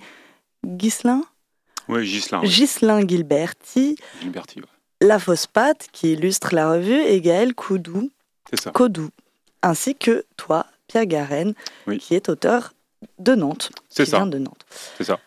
[0.65, 1.23] Ghislain?
[1.89, 2.43] Oui, Gislain.
[2.43, 3.97] Ghislain Gilberti.
[4.21, 4.76] Gilberti, ouais.
[5.01, 8.11] La Fausse Patte, qui illustre la revue, et Gaël Coudou.
[8.73, 9.11] Codou.
[9.63, 11.55] Ainsi que toi, Pierre Garenne,
[11.99, 12.73] qui est auteur
[13.19, 13.71] de Nantes.
[13.89, 14.19] C'est ça.
[14.19, 14.65] Vient de Nantes.
[14.97, 15.19] C'est ça.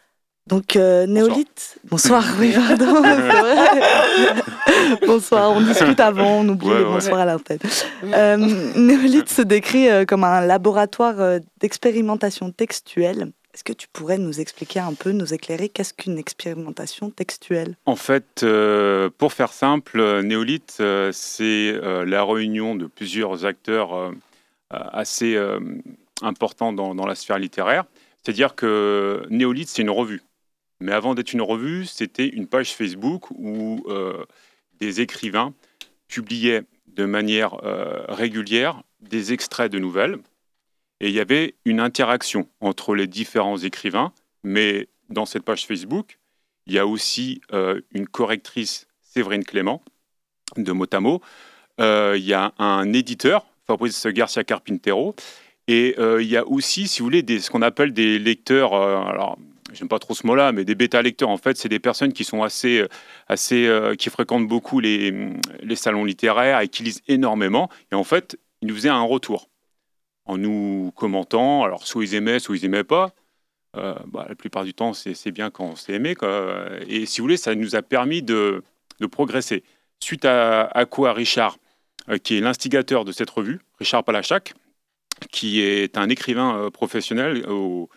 [0.48, 1.78] Donc, euh, néolithe.
[1.84, 3.04] Bonsoir, oui, pardon.
[5.08, 7.60] bonsoir, on discute avant, on oublie Ouais, bonsoir à l'antenne.
[8.04, 8.38] Euh,
[8.76, 13.32] néolithe se décrit euh, comme un laboratoire euh, d'expérimentation textuelle.
[13.60, 17.76] Est-ce que tu pourrais nous expliquer un peu, nous éclairer, qu'est-ce qu'une expérimentation textuelle?
[17.86, 24.14] En fait, euh, pour faire simple, euh, Néolithe, euh, c'est la réunion de plusieurs acteurs
[24.70, 25.38] assez
[26.22, 27.84] importants dans, la sphère littéraire.
[28.24, 30.22] C'est-à-dire que Néolithe, c'est une revue.
[30.80, 33.86] Mais avant d'être une revue, c'était une page Facebook où
[34.80, 35.54] des écrivains
[36.08, 37.58] publiaient de manière
[38.08, 40.18] régulière des extraits de nouvelles.
[41.02, 44.14] Et il y avait une interaction entre les différents écrivains.
[44.44, 46.20] Mais dans cette page Facebook,
[46.68, 49.82] il y a aussi euh, une correctrice, Séverine Clément,
[50.58, 51.22] de Motamo.
[51.80, 55.16] Euh, il y a un éditeur, Fabrice Garcia Carpintero.
[55.68, 58.74] Et euh, il y a aussi, si vous voulez, des, ce qu'on appelle des lecteurs.
[58.74, 59.38] alors,
[59.72, 61.30] j'aime pas trop ce mot-là, mais des bêta-lecteurs.
[61.30, 62.86] En fait, c'est des personnes qui sont assez,
[63.28, 65.32] assez, qui fréquentent beaucoup les,
[65.62, 67.70] les salons littéraires et qui lisent énormément.
[67.92, 69.50] Et en fait, ils nous faisaient un retour
[70.30, 71.64] en nous commentant.
[71.64, 73.14] Alors, soit ils aimaient, soit ils aimaient pas.
[73.76, 76.16] Euh, bah, la plupart du temps, c'est bien quand c'est aimé.
[76.16, 76.70] Quoi.
[76.88, 78.64] Et si vous voulez, ça nous a permis de,
[79.00, 79.64] de progresser.
[80.00, 81.58] Suite à, à quoi Richard,
[82.10, 84.54] euh, qui est l'instigateur de cette revue, Richard Palachak,
[85.32, 87.90] qui est un écrivain euh, professionnel, au-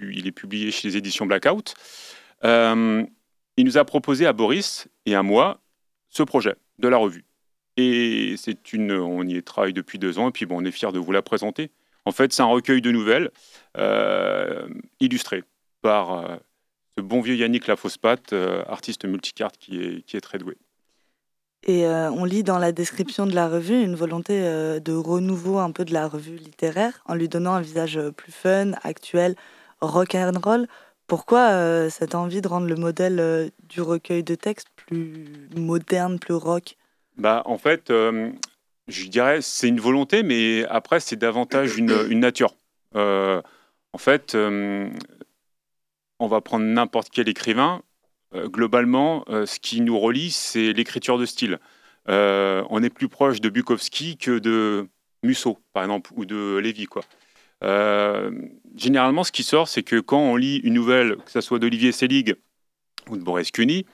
[0.00, 1.74] il, est publié chez les éditions Blackout,
[2.42, 5.60] il nous a proposé à Boris et à moi
[6.10, 7.24] ce projet de la revue.
[7.76, 10.92] Et c'est une, on y travaille depuis deux ans, et puis bon, on est fiers
[10.92, 11.70] de vous la présenter.
[12.04, 13.30] En fait, c'est un recueil de nouvelles
[13.76, 14.68] euh,
[15.00, 15.42] illustré
[15.82, 16.36] par euh,
[16.96, 20.56] ce bon vieux Yannick Lafosse-Patte, euh, artiste multicarte qui est, qui est très doué.
[21.66, 25.58] Et euh, on lit dans la description de la revue une volonté euh, de renouveau
[25.58, 29.34] un peu de la revue littéraire en lui donnant un visage plus fun, actuel,
[29.80, 30.68] rock and roll.
[31.06, 36.76] Pourquoi cette envie de rendre le modèle du recueil de textes plus moderne, plus rock?
[37.16, 38.32] Bah, en fait, euh,
[38.88, 42.54] je dirais c'est une volonté, mais après, c'est davantage une, nature.
[42.96, 43.40] Euh,
[43.92, 44.90] en fait, euh,
[46.18, 47.82] on va prendre n'importe quel écrivain.
[48.46, 51.60] Globalement, ce qui nous relie, c'est l'écriture de style.
[52.08, 54.88] On est plus proche de Bukowski que de
[55.22, 57.04] Musso, par exemple, ou de Lévy, quoi.
[58.74, 61.92] Généralement, ce qui sort, c'est que quand on lit une nouvelle, que ce soit d'Olivier
[61.92, 62.34] Selig
[63.08, 63.86] ou de Boris Cuny,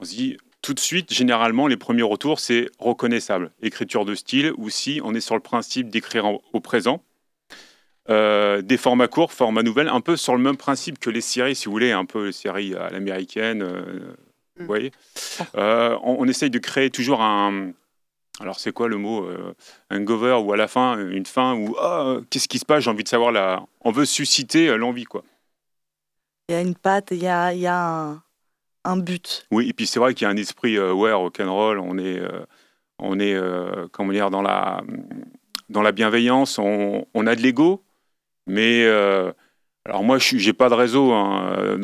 [0.00, 3.52] on se dit tout de suite, généralement, les premiers retours, c'est reconnaissable.
[3.62, 7.04] Écriture de style, ou si on est sur le principe d'écrire au présent.
[8.10, 11.54] Euh, des formats courts, formats nouvelles, un peu sur le même principe que les séries,
[11.54, 14.16] si vous voulez, un peu les séries à l'américaine, euh,
[14.58, 14.90] vous voyez.
[15.54, 17.70] Euh, on, on essaye de créer toujours un...
[18.40, 19.28] Alors c'est quoi le mot
[19.88, 22.90] Un gover ou à la fin, une fin où Ah, qu'est-ce qui se passe J'ai
[22.90, 23.64] envie de savoir là.
[23.82, 25.22] On veut susciter l'envie, quoi.
[26.48, 28.22] Il y a une patte, il y a, il y a un,
[28.86, 29.46] un but.
[29.50, 32.18] Oui, et puis c'est vrai qu'il y a un esprit euh, ouais, rock'n'roll, on est,
[32.18, 32.44] euh,
[32.98, 34.82] on est euh, comment dire, dans la,
[35.68, 37.84] dans la bienveillance, on, a de l'ego,
[38.46, 39.32] mais euh,
[39.84, 41.12] alors moi, je n'ai pas de réseau.
[41.12, 41.76] hein,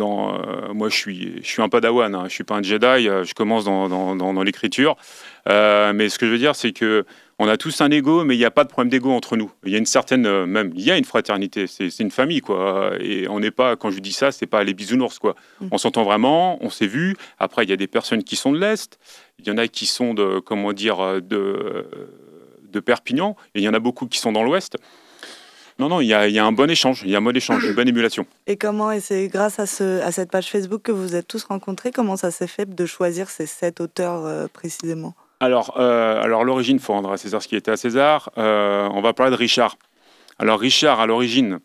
[0.72, 3.64] moi, je suis, je suis un padawan, hein, je suis pas un Jedi, je commence
[3.64, 4.96] dans, dans, l'écriture.
[5.46, 7.04] Mais ce que je veux dire, c'est que
[7.38, 9.50] on a tous un ego, mais il n'y a pas de problème d'ego entre nous.
[9.64, 11.66] Il y a une certaine, euh, même, il y a une fraternité.
[11.66, 12.92] C'est une famille, quoi.
[13.00, 15.34] Et on n'est pas, quand je dis ça, c'est pas les bisounours, quoi.
[15.70, 17.16] On s'entend vraiment, on s'est vu.
[17.38, 18.98] Après, il y a des personnes qui sont de l'est,
[19.38, 21.86] il y en a qui sont de, comment dire, euh, de,
[22.70, 24.76] de Perpignan, et il y en a beaucoup qui sont dans l'ouest.
[25.78, 27.22] Non, non, il y, a, il y a un bon échange, il y a un
[27.22, 28.26] bon échange, une bonne émulation.
[28.46, 31.26] Et comment, et c'est grâce à, ce, à cette page Facebook que vous vous êtes
[31.26, 35.14] tous rencontrés, comment ça s'est fait de choisir ces sept auteurs euh, précisément?
[35.42, 38.30] Alors, euh, alors l'origine, faut rendre à César ce qui était à César.
[38.38, 39.76] Euh, on va parler de Richard.
[40.38, 41.58] Alors Richard, à l'origine,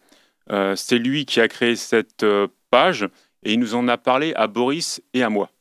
[0.52, 3.08] euh, c'est lui qui a créé cette euh, page
[3.44, 5.52] et il nous en a parlé à Boris et à moi.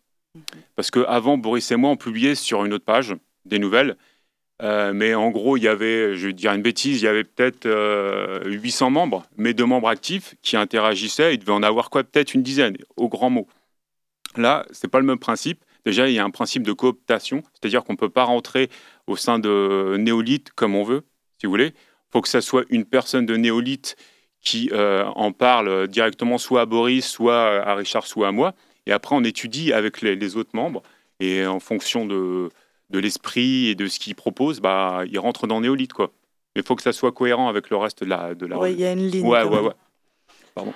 [0.77, 3.15] Parce qu'avant, Boris et moi, on publiait sur une autre page
[3.45, 3.99] des nouvelles.
[4.63, 7.67] Mais en gros, il y avait, je vais dire une bêtise, il y avait peut-être
[7.67, 11.35] euh, 800 membres, mais deux membres actifs qui interagissaient.
[11.35, 13.47] Il devait en avoir quoi Peut-être une dizaine, au grand mot.
[14.39, 15.63] Là, c'est pas le même principe.
[15.87, 18.69] Déjà, il y a un principe de cooptation, c'est-à-dire qu'on ne peut pas rentrer
[19.07, 21.05] au sein de Néolithe comme on veut,
[21.39, 21.69] si vous voulez.
[21.69, 23.95] Il faut que ça soit une personne de Néolithe
[24.41, 28.55] qui euh, en parle directement soit à Boris, soit à Richard, soit à moi.
[28.87, 30.83] Et après, on étudie avec les, les autres membres.
[31.21, 32.51] Et en fonction de,
[32.91, 35.93] de l'esprit et de ce qu'ils proposent, bah, ils rentrent dans Néolithe.
[35.93, 36.13] Quoi.
[36.57, 38.73] Mais il faut que ça soit cohérent avec le reste de la, de la Oui,
[38.73, 39.25] il y a une ligne.
[39.25, 39.75] Ouais, ouais, ouais.
[40.53, 40.75] Pardon.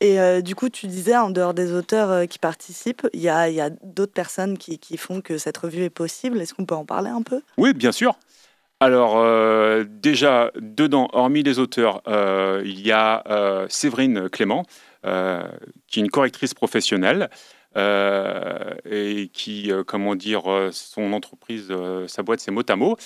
[0.00, 3.28] Et euh, du coup, tu disais, en dehors des auteurs euh, qui participent, il y
[3.28, 6.40] a, d'autres personnes qui, font que cette revue est possible.
[6.40, 7.40] Est-ce qu'on peut en parler un peu?
[7.56, 8.18] Oui, bien sûr.
[8.80, 14.64] Alors, euh, déjà, dedans, hormis les auteurs, il y a Séverine Clément,
[15.02, 17.30] qui est une correctrice professionnelle.
[17.74, 20.42] et qui, comment dire,
[20.72, 21.72] son entreprise,
[22.06, 22.96] sa boîte, c'est Motamo.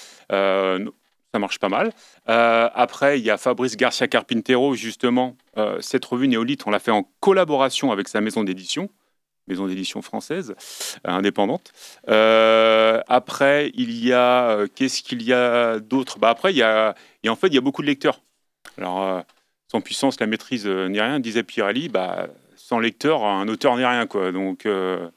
[1.33, 1.93] Ça marche pas mal.
[2.27, 5.37] après, il y a Fabrice Garcia Carpintero, justement.
[5.81, 8.91] cette revue Néolith, on l'a fait en collaboration avec sa maison d'édition
[9.51, 10.55] maison d'édition française,
[11.07, 11.73] euh, indépendante.
[12.09, 16.19] Euh, après, il y a, euh, qu'est-ce qu'il y a d'autre?
[16.19, 18.23] Bah Après, il y a, et en fait, il y a beaucoup de lecteurs.
[18.79, 19.23] Alors,
[19.71, 24.07] sans puissance, la maîtrise n'est rien, disait Pirelli, bah, sans lecteur, un auteur n'est rien.
[24.07, 24.33] Quoi.
[24.33, 24.67] Donc,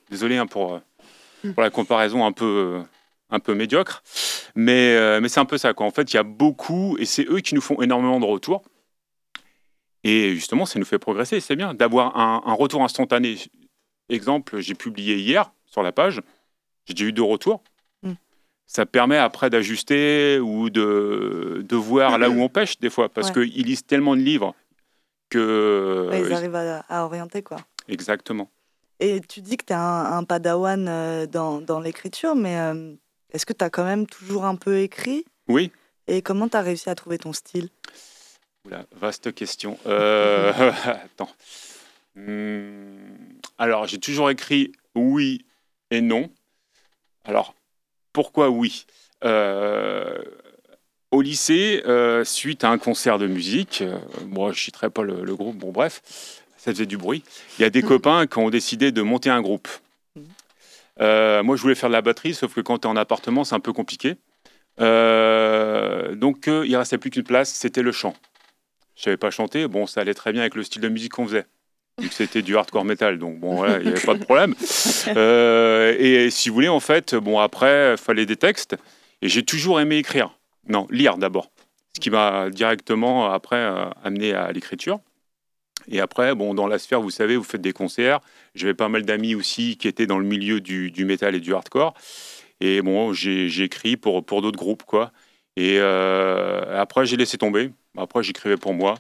[0.09, 0.81] désolé hein, pour,
[1.53, 2.81] pour la comparaison un peu,
[3.29, 4.03] un peu médiocre.
[4.55, 5.73] Mais, mais c'est un peu ça.
[5.73, 5.85] Quoi.
[5.85, 8.63] En fait, il y a beaucoup, et c'est eux qui nous font énormément de retours.
[10.03, 11.39] Et justement, ça nous fait progresser.
[11.39, 13.37] C'est bien d'avoir un, un, retour instantané.
[14.09, 16.21] Exemple, j'ai publié hier sur la page,
[16.85, 17.63] j'ai déjà eu deux retours.
[18.03, 18.13] Hmm.
[18.65, 23.31] Ça permet après d'ajuster ou de, de voir là où on pêche des fois, parce
[23.31, 24.53] qu'ils lisent tellement de livres
[25.29, 26.09] que...
[26.13, 27.57] ils arrivent à, orienter, quoi.
[27.87, 28.51] Exactement.
[28.99, 32.93] Et tu dis que tu es un, padawan euh, dans, dans l'écriture, mais euh,
[33.33, 35.25] est-ce que tu as quand même toujours un peu écrit?
[35.47, 35.71] Oui.
[36.07, 37.69] Et comment tu as réussi à trouver ton style?
[38.65, 39.77] Oula, vaste question.
[39.85, 40.53] Euh...
[40.85, 41.29] Attends.
[42.15, 43.13] Hmm,
[43.57, 45.45] alors, j'ai toujours écrit oui
[45.91, 46.29] et non.
[47.25, 47.55] Alors,
[48.11, 48.85] pourquoi oui?
[49.23, 50.21] Euh,
[51.11, 53.83] Au lycée, euh, suite à un concert de musique,
[54.25, 56.01] moi je ne citerai pas le, groupe, bon bref,
[56.57, 57.23] ça faisait du bruit,
[57.57, 59.67] il y a des copains qui ont décidé de monter un groupe.
[60.99, 61.41] Mmh.
[61.41, 63.55] moi je voulais faire de la batterie, sauf que quand tu es en appartement, c'est
[63.55, 64.15] un peu compliqué.
[64.77, 64.85] donc
[66.47, 68.15] il ne restait plus qu'une place, c'était le chant.
[68.95, 71.13] Je ne savais pas chanter, bon ça allait très bien avec le style de musique
[71.13, 71.45] qu'on faisait
[72.11, 74.55] c'était du hardcore metal, donc bon, voilà, il n'y avait pas de problème.
[75.17, 78.77] Euh, et si vous voulez, en fait, bon, après, il fallait des textes,
[79.21, 80.39] et j'ai toujours aimé écrire.
[80.69, 81.51] Non, lire d'abord.
[81.93, 85.01] Ce qui m'a directement, après, euh, amené à l'écriture.
[85.87, 88.19] Et après, bon, dans la sphère, vous savez, vous faites des concerts.
[88.55, 91.53] J'avais pas mal d'amis aussi qui étaient dans le milieu du, du métal et du
[91.53, 91.93] hardcore.
[92.61, 95.11] Et bon, j'ai écrit pour, pour d'autres groupes, quoi.
[95.55, 97.71] Et euh, après, j'ai laissé tomber.
[97.97, 98.95] Après, j'écrivais pour moi.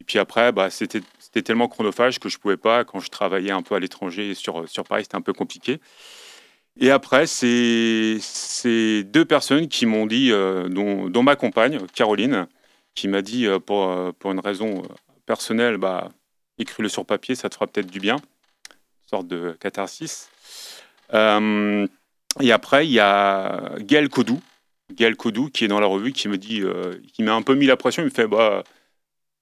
[0.00, 1.02] Et puis après, bah, c'était
[1.42, 2.84] tellement chronophage que je pouvais pas.
[2.84, 5.80] Quand je travaillais un peu à l'étranger sur, sur Paris, c'était un peu compliqué.
[6.80, 12.48] Et après, c'est deux personnes qui m'ont dit, euh, dont, ma compagne, Caroline,
[12.94, 14.82] qui m'a dit, euh, pour, pour une raison
[15.26, 16.10] personnelle, bah,
[16.58, 18.16] écris-le sur papier, ça te fera peut-être du bien.
[18.16, 20.30] Une sorte de catharsis.
[21.12, 24.40] et après, il y a Gaël Codou,
[24.94, 26.62] Gaël Codou, qui est dans la revue, qui me dit,
[27.12, 28.02] qui m'a un peu mis la pression.
[28.02, 28.62] Il me fait, bah,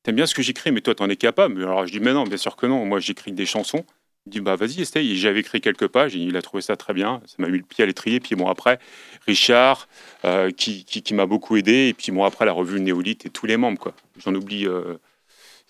[0.02, 1.62] T'aimes bien ce que j'écris, mais toi, t'en es capable.
[1.62, 2.86] Alors je dis, mais non, bien sûr que non.
[2.86, 3.84] Moi, j'écris des chansons.
[4.26, 5.16] Il dit, bah vas-y, essaye.
[5.18, 7.20] J'avais écrit quelques pages, et il a trouvé ça très bien.
[7.26, 8.18] Ça m'a mis le pied à l'étrier.
[8.20, 8.78] Puis bon, après,
[9.26, 9.88] Richard,
[10.24, 11.88] euh, qui, qui, m'a beaucoup aidé.
[11.88, 13.94] Et puis bon, après, la revue Néolith et tous les membres, quoi.
[14.18, 14.96] J'en oublie euh,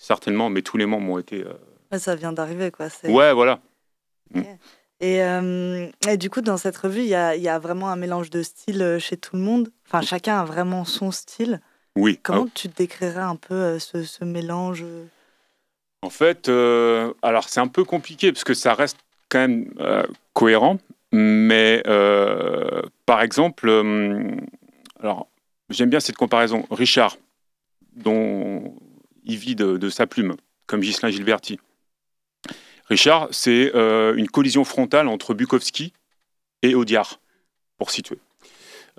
[0.01, 1.45] certainement, mais tous les membres ont été.
[1.45, 2.89] Euh, ça vient d'arriver, quoi.
[3.05, 3.61] Ouais, voilà.
[4.35, 4.43] Mm.
[5.03, 5.21] Et,
[6.09, 8.43] et, du coup, dans cette revue, il y a, y a, vraiment un mélange de
[8.43, 9.71] styles chez tout le monde?
[9.87, 11.61] Enfin, chacun a vraiment son style.
[11.97, 12.19] Oui.
[12.23, 15.05] Comment tu décrirais un peu euh, ce, mélange euh?
[16.03, 18.99] En fait, euh, alors c'est un peu compliqué parce que ça reste
[19.29, 19.71] quand même
[20.33, 20.79] cohérent,
[21.13, 21.83] mais
[23.05, 23.69] par exemple,
[24.99, 25.29] alors
[25.69, 26.65] j'aime bien cette comparaison.
[26.71, 27.19] Richard,
[27.95, 28.75] dont
[29.31, 31.59] il vit de, sa plume, comme Ghislain Gilberti.
[32.89, 35.93] Richard, c'est une collision frontale entre Bukowski
[36.63, 37.21] et Audiard,
[37.79, 38.19] pour situer.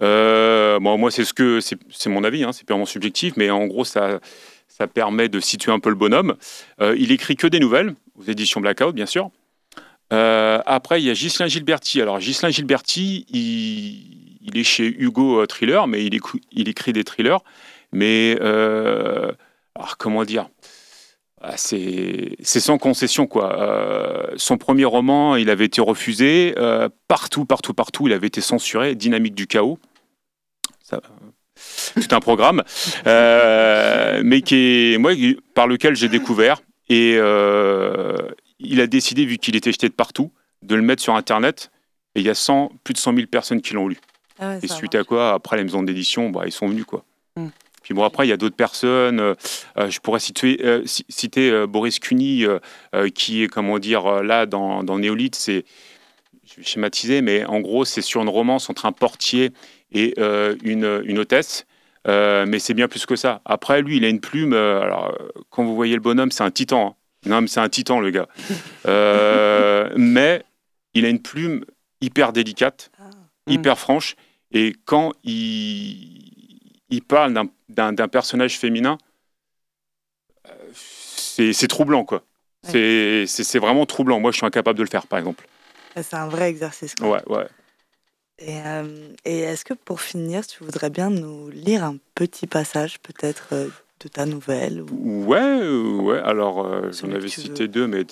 [0.01, 3.65] Euh, bon, moi, c'est ce que c'est mon avis, hein, c'est purement subjectif, mais en
[3.67, 4.19] gros, ça,
[4.67, 6.35] ça permet de situer un peu le bonhomme.
[6.81, 9.29] Euh, il écrit que des nouvelles, aux éditions Blackout, bien sûr.
[10.13, 12.01] Euh, après, il y a Ghislain Gilberti.
[12.01, 16.19] Alors, Ghislain Gilberti, il, est chez Hugo Thriller, mais il,
[16.51, 17.39] il écrit des thrillers.
[17.93, 18.37] Mais,
[19.81, 20.49] alors, comment dire?
[21.43, 24.29] Ah, c'est sans concession quoi.
[24.35, 26.53] son premier roman, il avait été refusé
[27.07, 28.07] partout, partout, partout.
[28.07, 28.93] Il avait été censuré.
[28.93, 29.79] Dynamique du chaos
[31.95, 32.63] tout un programme,
[33.07, 35.11] euh, mais qui est, moi,
[35.53, 36.61] par lequel j'ai découvert.
[36.89, 38.15] Et euh,
[38.59, 40.31] il a décidé, vu qu'il était jeté de partout,
[40.63, 41.71] de le mettre sur Internet.
[42.15, 43.97] Et il y a 100, plus de 100 000 personnes qui l'ont lu.
[44.39, 46.85] Ah et suite à quoi, après les maisons d'édition, bah, ils sont venus.
[46.85, 47.05] quoi.
[47.81, 49.19] Puis bon, après, il y a d'autres personnes.
[49.19, 49.35] Euh,
[49.89, 52.45] je pourrais citer, citer Boris Cuny,
[53.15, 55.65] qui est, comment dire, là, dans, dans Néolith, c'est,
[56.51, 59.51] je vais schématiser, mais en gros, c'est sur une romance entre un portier
[59.93, 61.65] et euh, une, une, hôtesse.
[62.07, 63.41] Euh, mais c'est bien plus que ça.
[63.45, 64.53] Après, lui, il a une plume.
[64.53, 65.15] Euh, alors,
[65.49, 66.87] quand vous voyez le bonhomme, c'est un titan.
[66.87, 67.29] Hein.
[67.29, 68.27] Non, mais c'est un titan, le gars.
[69.95, 70.43] mais
[70.93, 71.63] il a une plume
[72.01, 73.09] hyper délicate, ah.
[73.47, 74.15] hyper franche.
[74.51, 76.20] Et quand il,
[76.91, 77.33] il parle
[77.69, 78.97] d'un personnage féminin,
[80.73, 82.23] c'est troublant, quoi.
[82.63, 84.19] C'est vraiment troublant.
[84.19, 85.47] Moi, je suis incapable de le faire, par exemple.
[85.95, 86.93] C'est un vrai exercice.
[87.01, 87.47] Ouais, ouais.
[88.39, 92.99] Et, euh, et est-ce que pour finir, tu voudrais bien nous lire un petit passage,
[92.99, 93.67] peut-être, euh,
[93.99, 95.25] de ta nouvelle ou...
[95.25, 96.19] Ouais, ouais.
[96.19, 98.03] Alors, j'en avais cité deux, mais.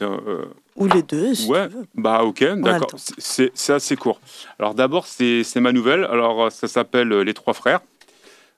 [0.75, 1.67] Ou les deux, si ouais.
[1.67, 1.87] tu veux.
[1.95, 2.91] Bah, ok, d'accord.
[3.17, 4.21] C'est assez court.
[4.59, 6.03] Alors, d'abord, c'est ma nouvelle.
[6.03, 7.81] Alors, ça s'appelle Les Trois Frères.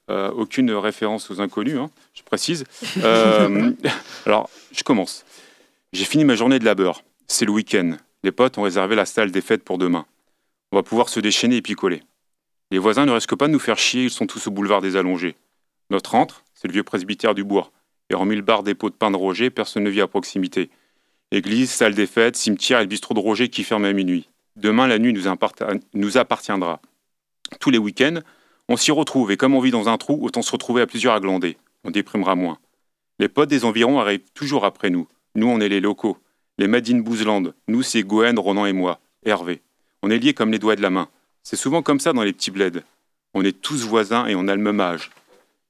[0.09, 2.65] Aucune référence aux inconnus, hein, je précise.
[4.25, 5.23] alors, je commence.
[5.93, 7.03] J'ai fini ma journée de labeur.
[7.27, 7.95] C'est le week-end.
[8.23, 10.05] Les potes ont réservé la salle des fêtes pour demain.
[10.71, 12.03] On va pouvoir se déchaîner et picoler.
[12.71, 14.95] Les voisins ne risquent pas de nous faire chier, ils sont tous au boulevard des
[14.95, 15.35] Allongés.
[15.89, 17.71] Notre entre, c'est le vieux presbytère du bois.
[18.09, 20.69] Et hormis le bar des pots de pain de Roger, personne ne vit à proximité.
[21.31, 24.29] Église, salle des fêtes, cimetière et le bistrot de Roger qui ferme à minuit.
[24.55, 25.23] Demain, la nuit nous,
[25.93, 26.81] nous appartiendra.
[27.59, 28.19] Tous les week-ends,
[28.69, 31.13] on s'y retrouve et comme on vit dans un trou, autant se retrouver à plusieurs
[31.13, 31.57] à glander.
[31.83, 32.57] On déprimera moins.
[33.19, 35.07] Les potes des environs arrivent toujours après nous.
[35.35, 36.17] Nous, on est les locaux.
[36.57, 37.53] Les Made in Boozland.
[37.67, 38.99] Nous, c'est Gwen, Ronan et moi.
[39.25, 39.61] Hervé.
[40.03, 41.09] On est liés comme les doigts de la main.
[41.43, 42.81] C'est souvent comme ça dans les petits bleds.
[43.33, 45.11] On est tous voisins et on a le même âge.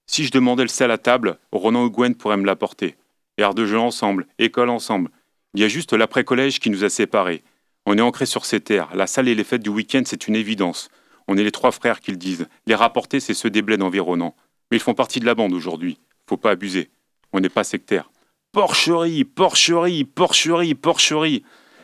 [0.05, 2.95] Si je demandais le sel à table, Ronan ou Gwen pourraient me l'apporter.
[3.37, 5.09] Air de jeu ensemble, école ensemble.
[5.53, 7.43] Il y a juste l'après-collège qui nous a séparés.
[7.85, 8.89] On est ancrés sur ces terres.
[8.93, 10.89] La salle et les fêtes du week-end, c'est une évidence.
[11.27, 12.47] On est les trois frères qui le disent.
[12.65, 14.35] Les rapportés, c'est ceux des bleds environnants.
[14.69, 15.97] Mais ils font partie de la bande aujourd'hui.
[16.27, 16.89] Faut pas abuser.
[17.33, 18.09] On n'est pas sectaire.
[18.51, 21.43] Porcherie, porcherie, porcherie, porcherie.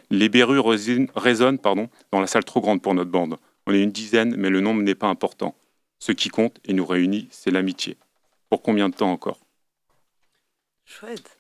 [0.10, 3.38] Les berrues résonnent pardon, dans la salle trop grande pour notre bande.
[3.66, 5.56] On est une dizaine, mais le nombre n'est pas important.
[6.00, 7.98] Ce qui compte et nous réunit, c'est l'amitié.
[8.50, 9.40] Pour combien de temps encore?
[10.86, 11.38] Chouette.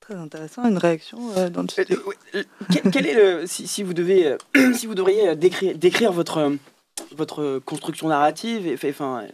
[0.00, 0.64] Très intéressant.
[0.68, 1.98] Une réaction euh, dans le studio.
[2.34, 2.44] Euh,
[2.92, 6.56] quel, est le, si, vous devez, euh, si vous devriez décrire, décrire votre,
[7.16, 9.24] votre construction narrative, et, enfin,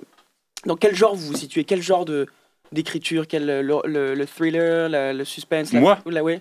[0.66, 1.64] dans quel genre vous vous situez?
[1.64, 2.26] Quel genre de,
[2.72, 3.26] d'écriture?
[3.26, 5.98] Quel le, le, thriller, le suspense Moi?
[6.06, 6.40] la, ouais.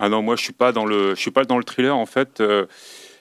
[0.00, 2.06] Ah non, moi je suis pas dans le, je suis pas dans le thriller en
[2.06, 2.40] fait.
[2.40, 2.66] Euh,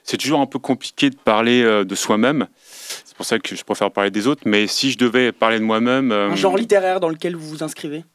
[0.04, 2.48] c'est toujours un peu compliqué de parler euh, de soi-même.
[2.64, 4.44] C'est pour ça que je préfère parler des autres.
[4.46, 7.64] Mais si je devais parler de moi-même, un genre euh, littéraire dans lequel vous vous
[7.64, 8.06] inscrivez?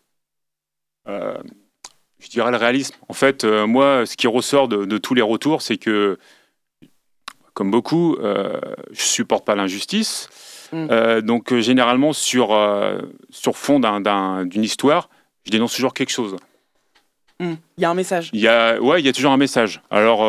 [1.06, 2.94] Je dirais le réalisme.
[3.10, 6.18] En fait, moi, ce qui ressort de, de tous les retours, c'est que,
[7.54, 10.28] comme beaucoup, je supporte pas l'injustice.
[10.74, 10.88] Mm.
[10.90, 12.98] Euh, donc euh, généralement sur, euh,
[13.30, 15.08] sur fond d'une histoire,
[15.44, 16.36] je dénonce toujours quelque chose.
[17.38, 17.54] Mm.
[17.78, 18.30] Il y a un message.
[18.32, 19.82] Il y a, ouais, il y a toujours un message.
[19.90, 20.20] Alors,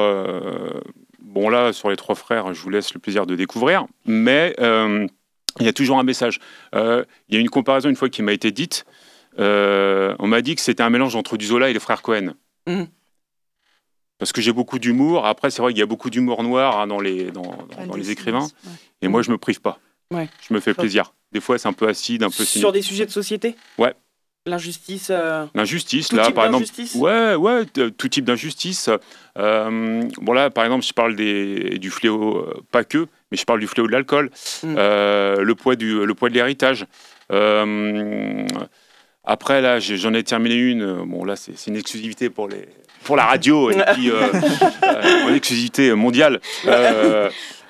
[1.19, 5.65] bon là, sur les trois frères, je vous laisse le plaisir de découvrir, mais il
[5.65, 6.39] y a toujours un message.
[6.73, 8.85] il y a une comparaison une fois qui m'a été dite.
[9.37, 12.33] on m'a dit que c'était un mélange entre du Zola et les frères Cohen.
[12.67, 12.83] Mm.
[14.17, 15.25] Parce que j'ai beaucoup d'humour.
[15.25, 17.57] Après, c'est vrai qu'il y a beaucoup d'humour noir hein, dans, les, dans,
[17.87, 18.47] dans, les écrivains.
[19.01, 19.79] Et moi, je me prive pas.
[20.11, 21.13] Je me fais plaisir.
[21.31, 23.55] Des fois, c'est un peu acide, un peu Sur des sujets de société?
[23.77, 23.93] Ouais.
[24.47, 25.07] L'injustice.
[25.09, 26.65] Euh, L'injustice, là, par exemple.
[26.95, 28.91] Ouais, ouais, tout type d'injustice.
[29.39, 33.43] Euh, bon, là, par exemple, je parle des, du fléau, euh, pas que, mais je
[33.43, 34.29] parle du fléau de l'alcool,
[34.61, 34.75] mm.
[34.75, 36.85] le, poids du, le poids de l'héritage.
[39.23, 41.03] après, là, j'en ai terminé une.
[41.05, 42.67] Bon, là, c'est une exclusivité pour, les,
[43.05, 44.11] pour la radio, et puis
[45.27, 46.41] une exclusivité mondiale.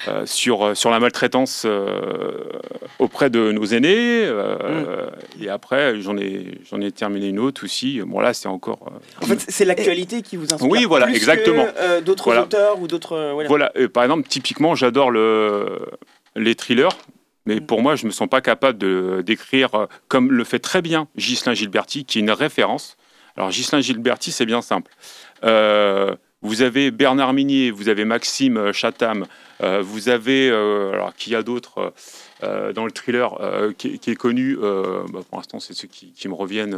[0.08, 2.44] Euh, sur, euh, sur la maltraitance euh,
[3.00, 4.28] auprès de nos aînés.
[4.28, 5.44] Mm.
[5.44, 8.02] Et après, j'en ai, j'en ai terminé une autre aussi.
[8.02, 8.92] Bon, là, c'est encore.
[9.22, 10.70] en fait, c'est l'actualité qui vous inspire.
[10.70, 11.66] Oui, voilà, exactement.
[12.06, 13.34] d'autres auteurs ou d'autres.
[13.48, 15.80] voilà, par exemple, typiquement, j'adore le,
[16.36, 16.98] les thrillers.
[17.48, 17.66] Mais mm.
[17.66, 21.08] pour moi, je ne me sens pas capable de d'écrire comme le fait très bien
[21.18, 22.98] Ghislain Gilberti, qui est une référence.
[23.36, 24.92] Alors, Ghislain Gilberti, c'est bien simple.
[25.42, 29.26] vous avez Bernard Minier, vous avez Maxime Chatham,
[29.64, 31.94] euh, vous avez, euh, alors qu'il y a d'autres
[32.44, 33.38] euh, dans le thriller
[33.78, 36.78] qui, est connu, bah, pour l'instant c'est ceux qui, me reviennent.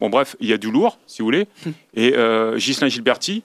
[0.00, 1.46] Bon bref, il y a du lourd, si vous voulez.
[1.94, 2.14] Et
[2.56, 3.42] Ghislain Gilberti,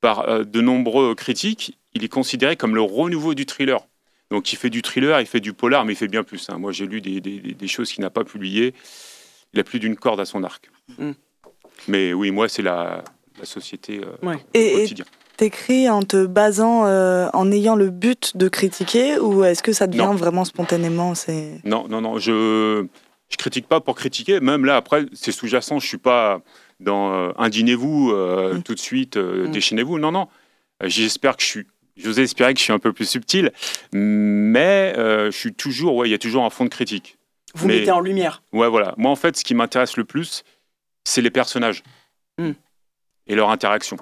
[0.00, 3.80] par de nombreux critiques, il est considéré comme le renouveau du thriller.
[4.30, 6.48] Donc il fait du thriller, il fait du polar, mais il fait bien plus.
[6.50, 6.58] Hein.
[6.58, 8.74] Moi j'ai lu des, choses qu'il n'a pas publiées.
[9.54, 10.70] Il a plus d'une corde à son arc.
[10.98, 11.12] Mm.
[11.86, 13.04] Mais oui, moi c'est la,
[13.44, 15.04] société euh, quotidien
[15.38, 19.86] t'écris en te basant, euh, en ayant le but de critiquer ou est-ce que ça
[19.86, 21.60] devient vraiment spontanément c'est...
[21.64, 22.84] Non, non, non, je
[23.30, 24.40] je critique pas pour critiquer.
[24.40, 25.78] Même là, après, c'est sous-jacent.
[25.78, 26.40] Je suis pas
[26.80, 28.62] dans euh, indignez-vous euh, mm.
[28.62, 29.50] tout de suite, mm.
[29.50, 29.98] déchaînez-vous.
[29.98, 30.28] Non, non.
[30.82, 31.66] J'espère que je suis.
[31.96, 33.52] J'ose espérer que je suis un peu plus subtil,
[33.92, 35.96] mais je suis toujours.
[35.96, 37.18] Ouais, il y a toujours un fond de critique.
[37.54, 38.42] Vous mettez en lumière.
[38.52, 38.94] Ouais, voilà.
[38.96, 40.44] Moi, en fait, ce qui m'intéresse le plus,
[41.08, 41.82] c'est les personnages
[42.38, 42.50] mm.
[43.26, 43.96] et leur interaction.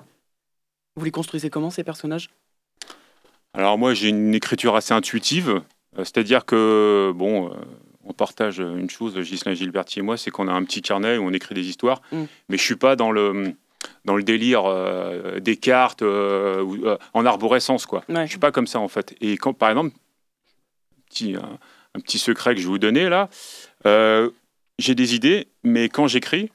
[0.97, 2.31] Vous les construisez comment ces personnages?
[3.55, 7.55] Alors moi j'ai une écriture assez intuitive, euh, c'est-à-dire que bon, euh,
[8.05, 11.23] on partage une chose, Gislain Gilberti et moi, c'est qu'on a un petit carnet où
[11.23, 12.25] on écrit des histoires, mm.
[12.49, 13.55] mais je suis pas dans le
[14.05, 14.65] dans le délire
[15.41, 18.03] des cartes en arborescence, quoi.
[18.09, 19.15] Je suis pas comme ça, en fait.
[19.21, 19.95] Et quand, par exemple,
[21.09, 23.29] petit, un, petit secret que je vais vous donner là,
[24.79, 26.51] j'ai des idées, mais quand j'écris,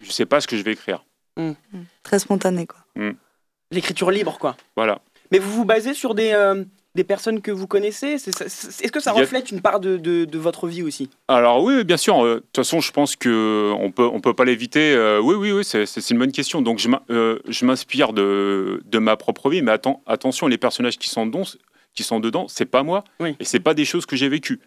[0.00, 1.04] je sais pas ce que je vais écrire.
[1.36, 1.52] Hmm.
[2.02, 2.78] Très spontané, quoi.
[3.70, 4.56] L'écriture libre, quoi.
[4.76, 5.00] Voilà.
[5.30, 9.12] Mais vous vous basez sur des, euh, des personnes que vous connaissez Est-ce que ça
[9.12, 11.08] reflète une part de, de, votre vie aussi?
[11.28, 12.24] Alors oui, bien sûr.
[12.24, 14.92] Euh, de toute façon, je pense que on peut on peut pas l'éviter.
[14.92, 16.62] Euh, oui, oui, oui, c'est une bonne question.
[16.62, 19.72] Donc je m'inspire de, de ma propre vie, mais
[20.06, 21.44] attention, les personnages qui sont dedans,
[21.94, 23.36] qui sont dedans, c'est pas moi, oui.
[23.38, 24.58] et c'est pas des choses que j'ai vécues.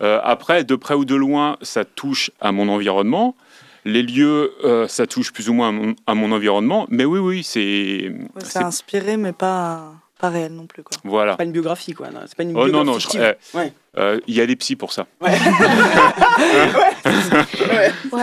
[0.00, 3.34] Après, de près ou de loin, ça touche à mon environnement.
[3.86, 8.12] Les lieux, euh, ça touche plus ou moins à mon, environnement, mais oui, oui, c'est.
[8.42, 10.82] c'est inspiré, mais pas, pas réel non plus.
[10.82, 10.96] Quoi.
[11.04, 11.36] Voilà.
[11.36, 12.08] Pas une biographie, quoi.
[12.26, 13.06] C'est pas une oh, non, non, je,
[13.54, 13.72] ouais.
[13.96, 15.06] Euh, il y a des psys pour ça.
[15.20, 15.30] Ouais.
[15.30, 15.38] ouais,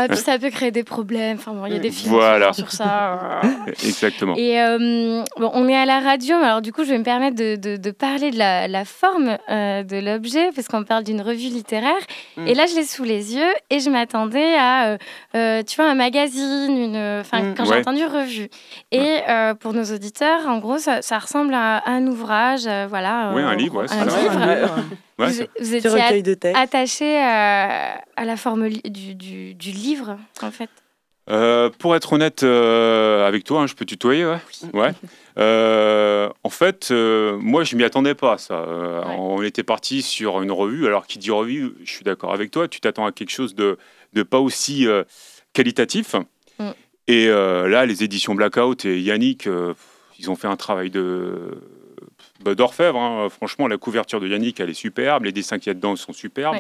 [0.10, 1.38] puis ça peut créer des problèmes.
[1.38, 2.20] Enfin, bon, il y a des films
[2.54, 3.42] sur ça.
[3.84, 4.36] Exactement.
[4.38, 7.36] Et euh, bon, on est à la radio, alors du coup, je vais me permettre
[7.36, 11.50] de, de, parler de la, la forme euh, de l'objet, parce qu'on parle d'une revue
[11.50, 11.94] littéraire.
[12.38, 12.48] Mm.
[12.48, 14.98] Et là, je l'ai sous les yeux et je m'attendais à,
[15.34, 17.56] tu vois, un magazine, une, enfin, mm.
[17.56, 18.50] quand j'ai entendu revue.
[18.92, 19.20] Et
[19.60, 23.32] pour nos auditeurs, en gros, ça, ça ressemble à, un ouvrage, voilà.
[23.34, 24.76] Oui, un livre, un livre.
[25.18, 25.26] vous,
[25.60, 30.70] vous, étiez attaché à, à, la forme du, du, du, livre, en fait
[31.30, 34.40] euh, Pour être honnête euh, avec toi, hein, je peux tutoyer, ouais.
[34.74, 34.92] ouais.
[35.38, 38.38] Euh, en fait, moi, je m'y attendais pas.
[38.38, 38.66] Ça,
[39.18, 40.88] on était parti sur une revue.
[40.88, 42.68] Alors, qui dit revue, je suis d'accord avec toi.
[42.68, 43.78] Tu t'attends à quelque chose de,
[44.14, 44.88] de pas aussi
[45.54, 46.16] qualitatif.
[46.60, 46.70] Mm.
[47.08, 49.48] Et là, les éditions Blackout et Yannick,
[50.20, 51.58] ils ont fait un travail de
[52.44, 53.00] bah, d'orfèvre.
[53.00, 53.30] Hein.
[53.30, 55.26] Franchement, la couverture de Yannick, elle est superbe.
[55.26, 56.58] Les dessins qu'il y a dedans sont superbes.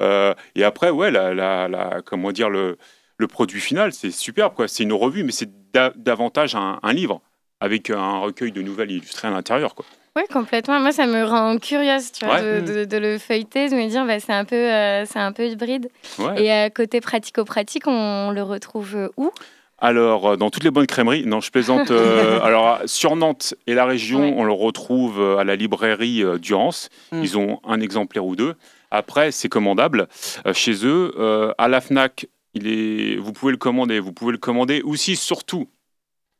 [0.00, 2.78] Euh, et après, ouais, la, la, comment dire, le,
[3.16, 4.54] le produit final, c'est superbe.
[4.54, 4.68] Quoi.
[4.68, 5.50] C'est une revue, mais c'est
[5.96, 7.20] davantage un, livre
[7.60, 9.74] avec un recueil de nouvelles illustrées à l'intérieur.
[9.74, 9.84] Quoi.
[10.16, 10.78] Oui, complètement.
[10.80, 14.20] Moi, ça me rend curieuse tu vois, de, de, le feuilleter, de me dire bah,
[14.20, 15.88] c'est un, peu, euh, c'est un peu hybride.
[16.36, 19.30] Et à côté pratico-pratique, on le retrouve où?
[19.78, 21.90] Alors, euh, dans toutes les bonnes crèmeries, non, je plaisante.
[21.90, 26.88] Euh, alors, sur Nantes et la région, on le retrouve euh, à la librairie Durance.
[27.12, 27.22] Mm.
[27.22, 28.54] Ils ont un exemplaire ou deux.
[28.90, 30.06] Après, c'est commandable
[30.52, 31.12] chez eux.
[31.58, 33.98] à la Fnac, il est, vous pouvez le commander.
[33.98, 35.68] Vous pouvez le commander aussi, surtout.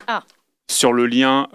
[0.07, 0.23] Ah.
[0.71, 1.49] Sur le lien,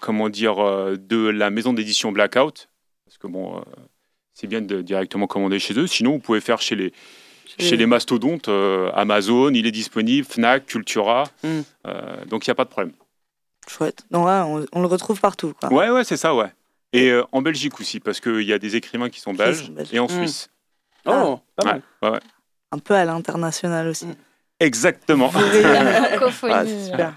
[0.00, 2.68] comment dire, de la maison d'édition Blackout.
[3.06, 3.64] Parce que bon,
[4.34, 5.86] c'est bien de directement commander chez eux.
[5.86, 6.92] Sinon, vous pouvez faire chez les
[7.58, 11.60] chez les mastodontes, euh, Amazon, il est disponible, Fnac, Cultura, hmm.
[11.86, 12.92] euh, donc il n'y a pas de problème.
[13.68, 14.04] Chouette.
[14.10, 14.26] Donc
[14.72, 15.54] on, le retrouve partout.
[15.58, 15.72] Quoi.
[15.72, 16.52] Ouais, ouais, c'est ça, ouais.
[16.92, 19.98] Et euh, en Belgique aussi, parce qu'il y a des écrivains qui sont belges, et
[19.98, 20.10] en hmm.
[20.10, 20.50] Suisse.
[21.04, 21.82] Oh, pas mal.
[22.02, 22.20] Ouais,
[22.72, 24.08] Un peu à l'international aussi.
[24.60, 25.30] Exactement.
[26.42, 27.14] Ah, super.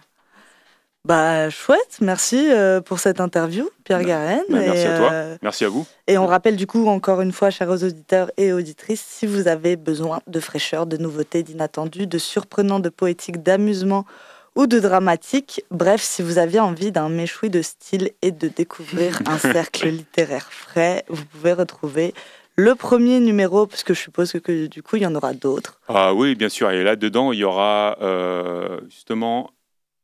[1.05, 4.43] Bah chouette, merci euh, pour cette interview, Pierre bah, Garenne.
[4.49, 5.87] Bah, merci à toi, euh, merci à vous.
[6.07, 9.77] Et on rappelle du coup encore une fois, chers auditeurs et auditrices, si vous avez
[9.77, 14.05] besoin de fraîcheur, de nouveautés, d'inattendus, de surprenants, de poétiques, d'amusement
[14.55, 19.21] ou de dramatique, bref, si vous aviez envie d'un méchoui de style et de découvrir
[19.25, 22.13] un cercle littéraire frais, vous pouvez retrouver
[22.57, 25.79] le premier numéro, parce que je suppose que, du coup, il y en aura d'autres.
[25.87, 26.69] Ah oui, bien sûr.
[26.71, 29.51] Et là-dedans, il y aura euh, justement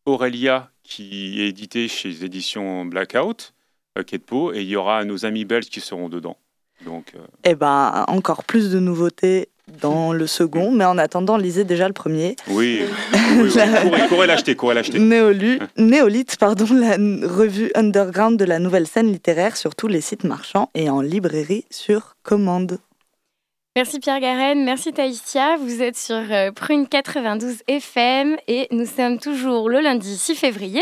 [0.05, 3.53] Aurélia qui est édité chez les éditions Blackout,
[3.97, 6.38] euh, Quai de Pau, et il y aura nos amis belges qui seront dedans.
[6.83, 7.19] Donc, euh...
[7.43, 9.49] Eh ben, encore plus de nouveautés
[9.81, 12.36] dans le second, mais en attendant, lisez déjà le premier.
[12.49, 12.81] Oui,
[13.38, 13.49] oui,
[14.09, 14.99] courez, l'acheter, courez l'acheter.
[14.99, 16.91] Néolithe, pardon, la
[17.27, 21.65] revue underground de la nouvelle scène littéraire sur tous les sites marchands et en librairie
[21.71, 22.79] sur commande.
[23.78, 25.57] Merci Pierre Garenne, merci Taïsia.
[25.57, 30.82] Vous êtes sur euh, Prune 92 FM et nous sommes toujours le lundi 6 février.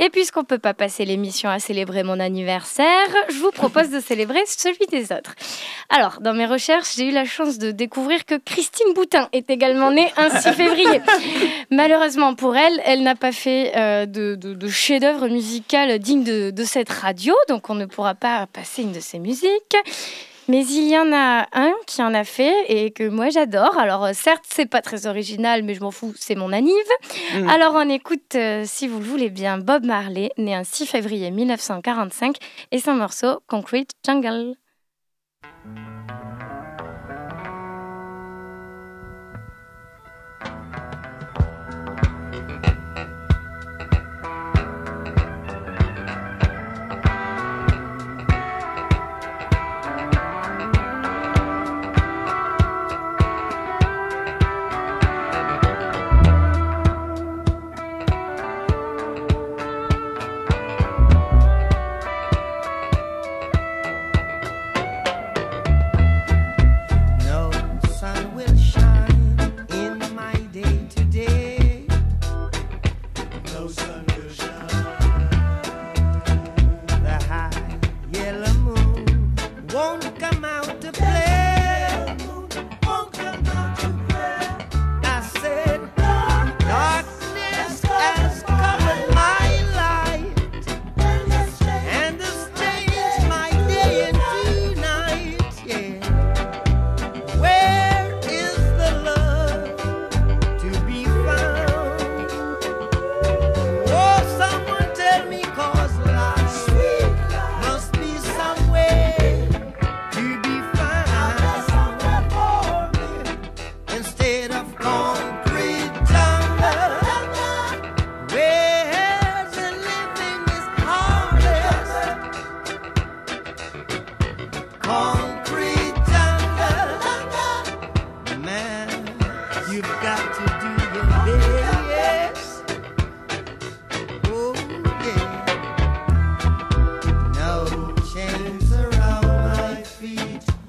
[0.00, 4.00] Et puisqu'on ne peut pas passer l'émission à célébrer mon anniversaire, je vous propose de
[4.00, 5.36] célébrer celui des autres.
[5.88, 9.92] Alors, dans mes recherches, j'ai eu la chance de découvrir que Christine Boutin est également
[9.92, 11.00] née un 6 février.
[11.70, 17.36] Malheureusement pour elle, elle n'a pas fait euh, de, chef-d'œuvre musical digne de cette radio,
[17.48, 19.76] donc on ne pourra pas passer une de ses musiques.
[20.48, 23.78] Mais il y en a un qui en a fait et que moi j'adore.
[23.78, 26.74] Alors euh, certes, c'est pas très original, mais je m'en fous, c'est mon anniv.
[27.34, 27.48] Mm.
[27.48, 31.30] Alors on écoute, euh, si vous le voulez bien, Bob Marley, né un 6 février
[31.30, 32.36] 1945,
[32.70, 34.56] et son morceau Concrete Jungle.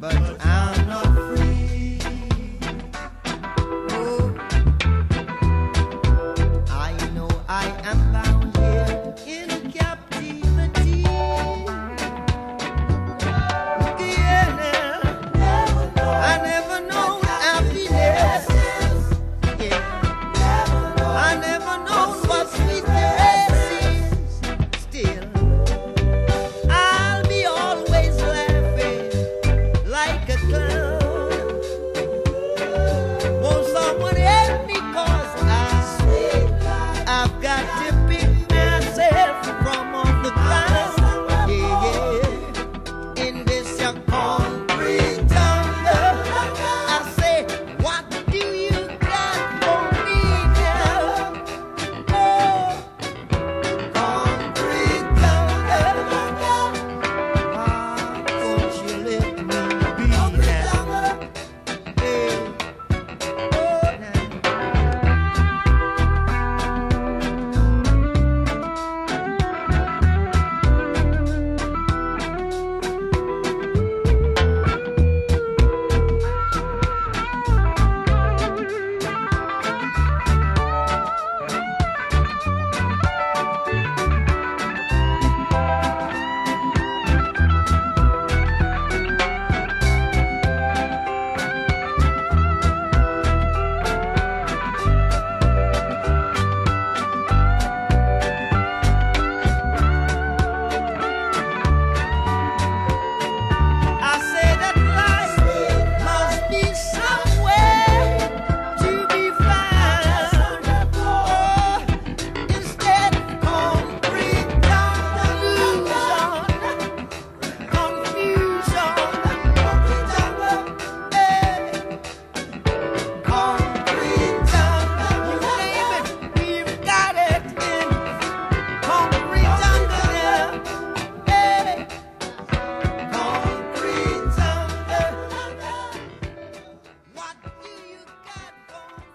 [0.04, 0.53] but, I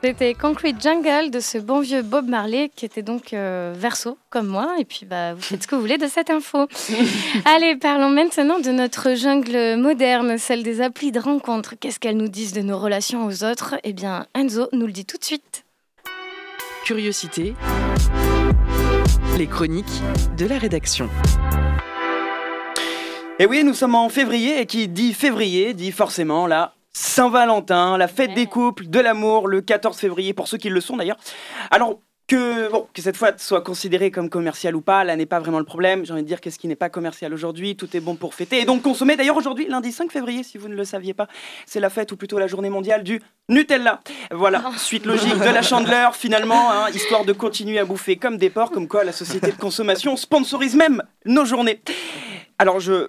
[0.08, 4.46] C'était Concrete Jungle de ce bon vieux Bob Marley qui était donc euh, verso comme
[4.46, 4.76] moi.
[4.78, 6.66] Et puis bah, vous faites ce que vous voulez de cette info.
[7.44, 11.74] Allez, parlons maintenant de notre jungle moderne, celle des applis de rencontre.
[11.78, 13.74] Qu'est-ce qu'elles nous disent de nos relations aux autres?
[13.84, 15.66] Eh bien, Enzo nous le dit tout de suite.
[16.86, 17.54] Curiosité.
[19.36, 19.84] Les chroniques
[20.38, 21.10] de la rédaction.
[23.38, 28.08] Et oui, nous sommes en février et qui dit février dit forcément là Saint-Valentin, la
[28.08, 31.18] fête des couples, de l'amour, le 14 février, pour ceux qui le sont d'ailleurs.
[31.70, 35.40] Alors, que, bon, que cette fois soit considérée comme commerciale ou pas, là n'est pas
[35.40, 36.04] vraiment le problème.
[36.04, 38.60] J'ai envie de dire qu'est-ce qui n'est pas commercial aujourd'hui, tout est bon pour fêter
[38.60, 39.16] et donc consommer.
[39.16, 41.26] D'ailleurs aujourd'hui, lundi 5 février, si vous ne le saviez pas,
[41.66, 44.00] c'est la fête ou plutôt la journée mondiale du Nutella.
[44.30, 48.50] Voilà, suite logique de la chandeleur finalement, hein, histoire de continuer à bouffer comme des
[48.50, 51.80] porcs, comme quoi la société de consommation sponsorise même nos journées.
[52.58, 53.08] Alors je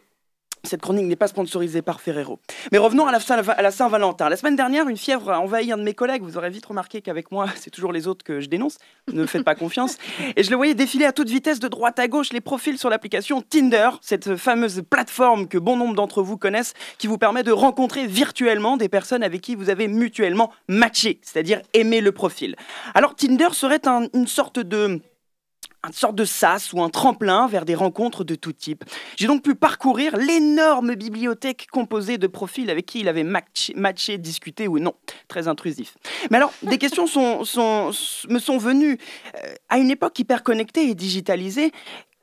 [0.64, 2.40] cette chronique n'est pas sponsorisée par Ferrero.
[2.72, 4.30] Mais revenons à la, Saint-Valentin.
[4.30, 6.22] La semaine dernière, une fièvre a envahi un de mes collègues.
[6.22, 8.78] Vous aurez vite remarqué qu'avec moi, c'est toujours les autres que je dénonce.
[9.12, 9.98] Ne me faites pas confiance.
[10.36, 12.90] Et je le voyais défiler à toute vitesse de droite à gauche les profils sur
[12.90, 17.52] l'application Tinder, cette fameuse plateforme que bon nombre d'entre vous connaissent, qui vous permet de
[17.52, 22.56] rencontrer virtuellement des personnes avec qui vous avez mutuellement matché, c'est-à-dire aimé le profil.
[22.94, 23.82] Alors Tinder serait
[24.14, 25.02] une sorte de
[25.88, 28.84] une sorte de sas ou un tremplin vers des rencontres de tout type.
[29.16, 34.68] J'ai donc pu parcourir l'énorme bibliothèque composée de profils avec qui il avait matché, discuté
[34.68, 34.94] ou non.
[35.28, 35.96] Très intrusif.
[36.32, 37.40] Mais alors, des questions sont,
[38.30, 38.98] me sont venues.
[39.36, 41.72] Euh, à une époque hyper connectée et digitalisée,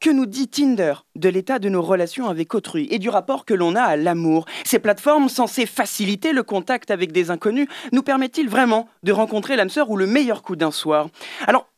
[0.01, 3.55] que nous dit Tinder de l'état de nos relations avec autrui et du rapport que
[3.55, 4.45] l'on a à l'amour?
[4.65, 9.71] Ces plateformes censées faciliter le contact avec des inconnus nous permettent-ils vraiment de rencontrer l'âme
[9.71, 11.09] sœur ou le meilleur coup d'un soir?
[11.47, 11.69] Alors,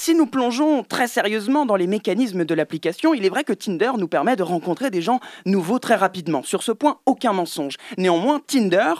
[0.00, 3.90] si nous plongeons très sérieusement dans les mécanismes de l'application, il est vrai que Tinder
[3.98, 6.42] nous permet de rencontrer des gens nouveaux très rapidement.
[6.42, 7.76] Sur ce point, aucun mensonge.
[7.98, 8.94] Néanmoins, Tinder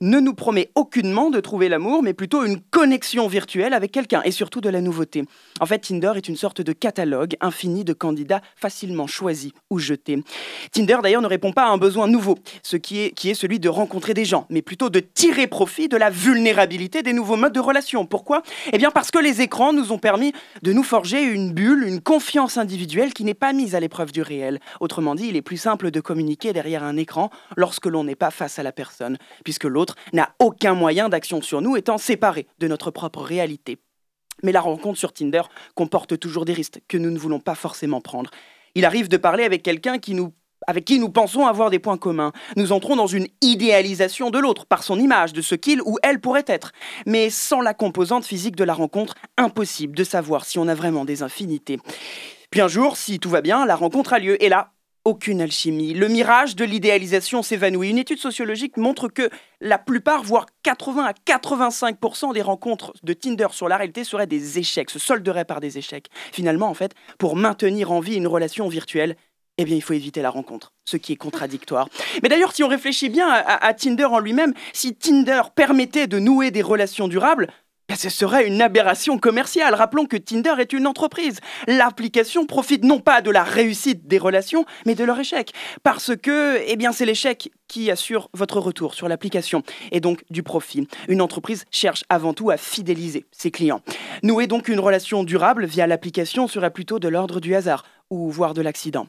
[0.00, 4.30] ne nous promet aucunement de trouver l'amour, mais plutôt une connexion virtuelle avec quelqu'un et
[4.30, 5.24] surtout de la nouveauté.
[5.60, 10.22] En fait, Tinder est une sorte de catalogue infini de candidats facilement choisis ou jetés.
[10.72, 13.58] Tinder d'ailleurs ne répond pas à un besoin nouveau, ce qui est, qui est celui
[13.58, 17.52] de rencontrer des gens, mais plutôt de tirer profit de la vulnérabilité des nouveaux modes
[17.52, 18.06] de relation.
[18.06, 18.42] Pourquoi?
[18.72, 20.32] Eh bien parce que les écrans nous ont permis
[20.62, 24.22] de nous forger une bulle, une confiance individuelle qui n'est pas mise à l'épreuve du
[24.22, 24.60] réel.
[24.80, 28.30] Autrement dit, il est plus simple de communiquer derrière un écran lorsque l'on n'est pas
[28.30, 32.68] face à la personne, puisque l'autre n'a aucun moyen d'action sur nous étant séparé de
[32.68, 33.78] notre propre réalité.
[34.42, 35.42] Mais la rencontre sur Tinder
[35.74, 38.30] comporte toujours des risques que nous ne voulons pas forcément prendre.
[38.74, 39.96] Il arrive de parler avec quelqu'un
[40.66, 42.32] avec qui nous pensons avoir des points communs.
[42.56, 46.20] Nous entrons dans une idéalisation de l'autre par son image, de ce qu'il ou elle
[46.20, 46.72] pourrait être.
[47.06, 51.04] Mais sans la composante physique de la rencontre, impossible de savoir si on a vraiment
[51.04, 51.78] des infinités.
[52.50, 54.42] Puis un jour, si tout va bien, la rencontre a lieu.
[54.42, 54.72] Et là,
[55.08, 55.94] aucune alchimie.
[55.94, 57.88] Le mirage de l'idéalisation s'évanouit.
[57.88, 59.30] Une étude sociologique montre que
[59.60, 64.58] la plupart, voire 80 à 85% des rencontres de Tinder sur la réalité seraient des
[64.58, 66.08] échecs, se solderaient par des échecs.
[66.30, 69.16] Finalement, en fait, pour maintenir en vie une relation virtuelle,
[69.56, 71.88] eh bien, il faut éviter la rencontre, ce qui est contradictoire.
[72.22, 76.50] Mais d'ailleurs, si on réfléchit bien à Tinder en lui-même, si Tinder permettait de nouer
[76.50, 77.48] des relations durables,
[77.96, 79.74] ce serait une aberration commerciale.
[79.74, 81.40] Rappelons que Tinder est une entreprise.
[81.66, 85.52] L'application profite non pas de la réussite des relations, mais de leur échec.
[85.82, 89.62] Parce que, eh c'est l'échec qui assure votre retour sur l'application
[89.92, 90.88] et donc du profit.
[91.08, 93.82] Une entreprise cherche avant tout à fidéliser ses clients.
[94.22, 98.54] Nouer donc une relation durable via l'application serait plutôt de l'ordre du hasard ou voire
[98.54, 99.06] de l'accident.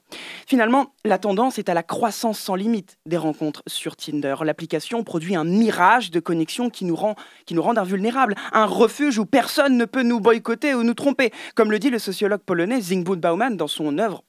[0.47, 4.35] Finalement, la tendance est à la croissance sans limite des rencontres sur Tinder.
[4.43, 9.19] L'application produit un mirage de connexion qui nous rend, qui nous rend invulnérables, un refuge
[9.19, 12.81] où personne ne peut nous boycotter ou nous tromper, comme le dit le sociologue polonais
[12.81, 14.23] Zygmunt Bauman dans son œuvre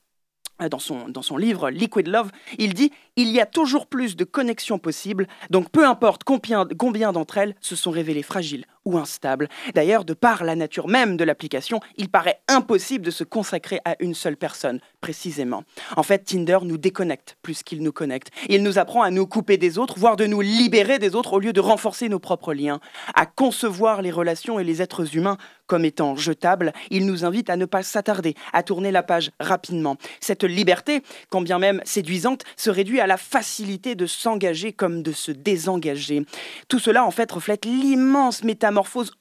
[0.60, 4.16] euh, dans son, dans son livre Liquid Love, il dit Il y a toujours plus
[4.16, 8.98] de connexions possibles, donc peu importe combien, combien d'entre elles se sont révélées fragiles ou
[8.98, 9.48] instables.
[9.74, 13.96] D'ailleurs, de par la nature même de l'application, il paraît impossible de se consacrer à
[14.00, 15.64] une seule personne, précisément.
[15.96, 18.30] En fait, Tinder nous déconnecte plus qu'il nous connecte.
[18.48, 21.38] Il nous apprend à nous couper des autres, voire de nous libérer des autres au
[21.38, 22.80] lieu de renforcer nos propres liens,
[23.14, 26.72] à concevoir les relations et les êtres humains comme étant jetables.
[26.90, 29.96] Il nous invite à ne pas s'attarder, à tourner la page rapidement.
[30.20, 35.12] Cette liberté, quand bien même séduisante, se réduit à la facilité de s'engager comme de
[35.12, 36.24] se désengager.
[36.68, 38.69] Tout cela, en fait, reflète l'immense métamorphose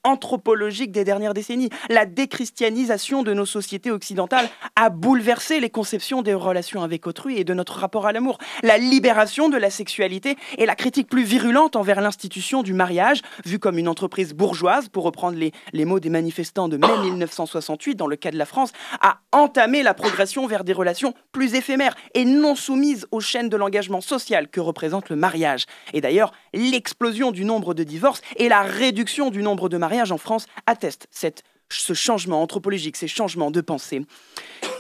[0.04, 1.70] anthropologique des dernières décennies.
[1.90, 7.44] La déchristianisation de nos sociétés occidentales a bouleversé les conceptions des relations avec autrui et
[7.44, 8.38] de notre rapport à l'amour.
[8.64, 13.60] La libération de la sexualité et la critique plus virulente envers l'institution du mariage, vue
[13.60, 18.08] comme une entreprise bourgeoise, pour reprendre les, les mots des manifestants de mai 1968, dans
[18.08, 18.72] le cas de la France,
[19.02, 23.58] a entamé la progression vers des relations plus éphémères et non soumises aux chaînes de
[23.58, 25.66] l'engagement social que représente le mariage.
[25.94, 30.12] Et d'ailleurs, l'explosion du nombre de divorces et la réduction du du nombre de mariages
[30.12, 34.06] en France atteste cette, ce changement anthropologique, ces changements de pensée.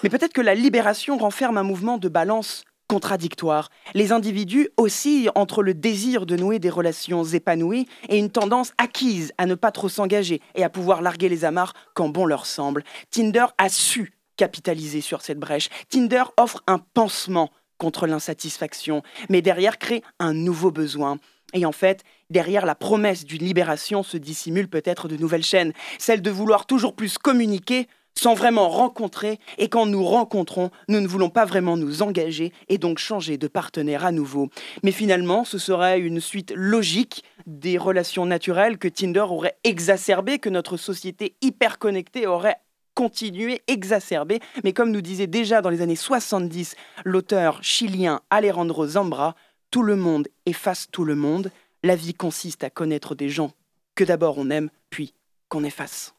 [0.03, 3.70] Mais peut-être que la libération renferme un mouvement de balance contradictoire.
[3.93, 9.32] Les individus oscillent entre le désir de nouer des relations épanouies et une tendance acquise
[9.38, 12.84] à ne pas trop s'engager et à pouvoir larguer les amarres quand bon leur semble.
[13.12, 15.70] Tinder a su capitaliser sur cette brèche.
[15.88, 21.18] Tinder offre un pansement contre l'insatisfaction, mais derrière crée un nouveau besoin.
[21.54, 26.22] Et en fait, derrière la promesse d'une libération se dissimule peut-être de nouvelles chaînes, celle
[26.22, 27.88] de vouloir toujours plus communiquer
[28.20, 32.78] sans vraiment rencontrer, et quand nous rencontrons, nous ne voulons pas vraiment nous engager et
[32.78, 34.50] donc changer de partenaire à nouveau.
[34.84, 40.50] Mais finalement, ce serait une suite logique des relations naturelles que Tinder aurait exacerbées, que
[40.50, 42.58] notre société hyper connectée aurait
[42.93, 44.41] continué, exacerbé.
[44.66, 46.76] Mais comme nous disait déjà dans les années 70
[47.06, 49.36] l'auteur chilien Alejandro Zambra,
[49.72, 51.51] tout le monde efface tout le monde.
[51.84, 53.51] La vie consiste à connaître des gens
[53.95, 55.13] que d'abord on aime, puis
[55.49, 56.13] qu'on efface.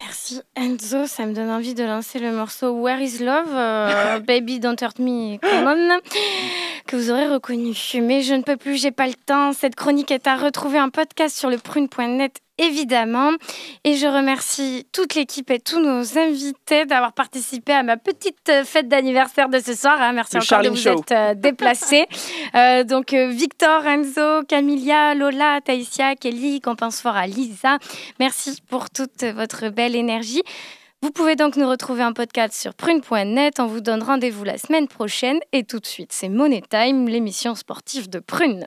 [0.00, 4.58] Merci Enzo, ça me donne envie de lancer le morceau Where is Love, euh, Baby
[4.58, 6.00] Don't Hurt Me, come on,
[6.86, 7.74] que vous aurez reconnu.
[8.00, 9.52] Mais je ne peux plus, j'ai pas le temps.
[9.52, 13.32] Cette chronique est à retrouver un podcast sur le prune.net évidemment.
[13.84, 18.88] Et je remercie toute l'équipe et tous nos invités d'avoir participé à ma petite fête
[18.88, 19.96] d'anniversaire de ce soir.
[20.00, 20.12] Hein.
[20.12, 22.06] Merci encore de vous être euh, déplacés.
[22.54, 27.78] Euh, donc euh, Victor, Enzo, Camilia, Lola, Taïsia, Kelly, qu'on pense fort à Lisa.
[28.18, 30.42] Merci pour toute votre belle énergie.
[31.02, 33.60] Vous pouvez donc nous retrouver en podcast sur prune.net.
[33.60, 35.38] On vous donne rendez-vous la semaine prochaine.
[35.52, 38.66] Et tout de suite, c'est Money Time, l'émission sportive de Prune.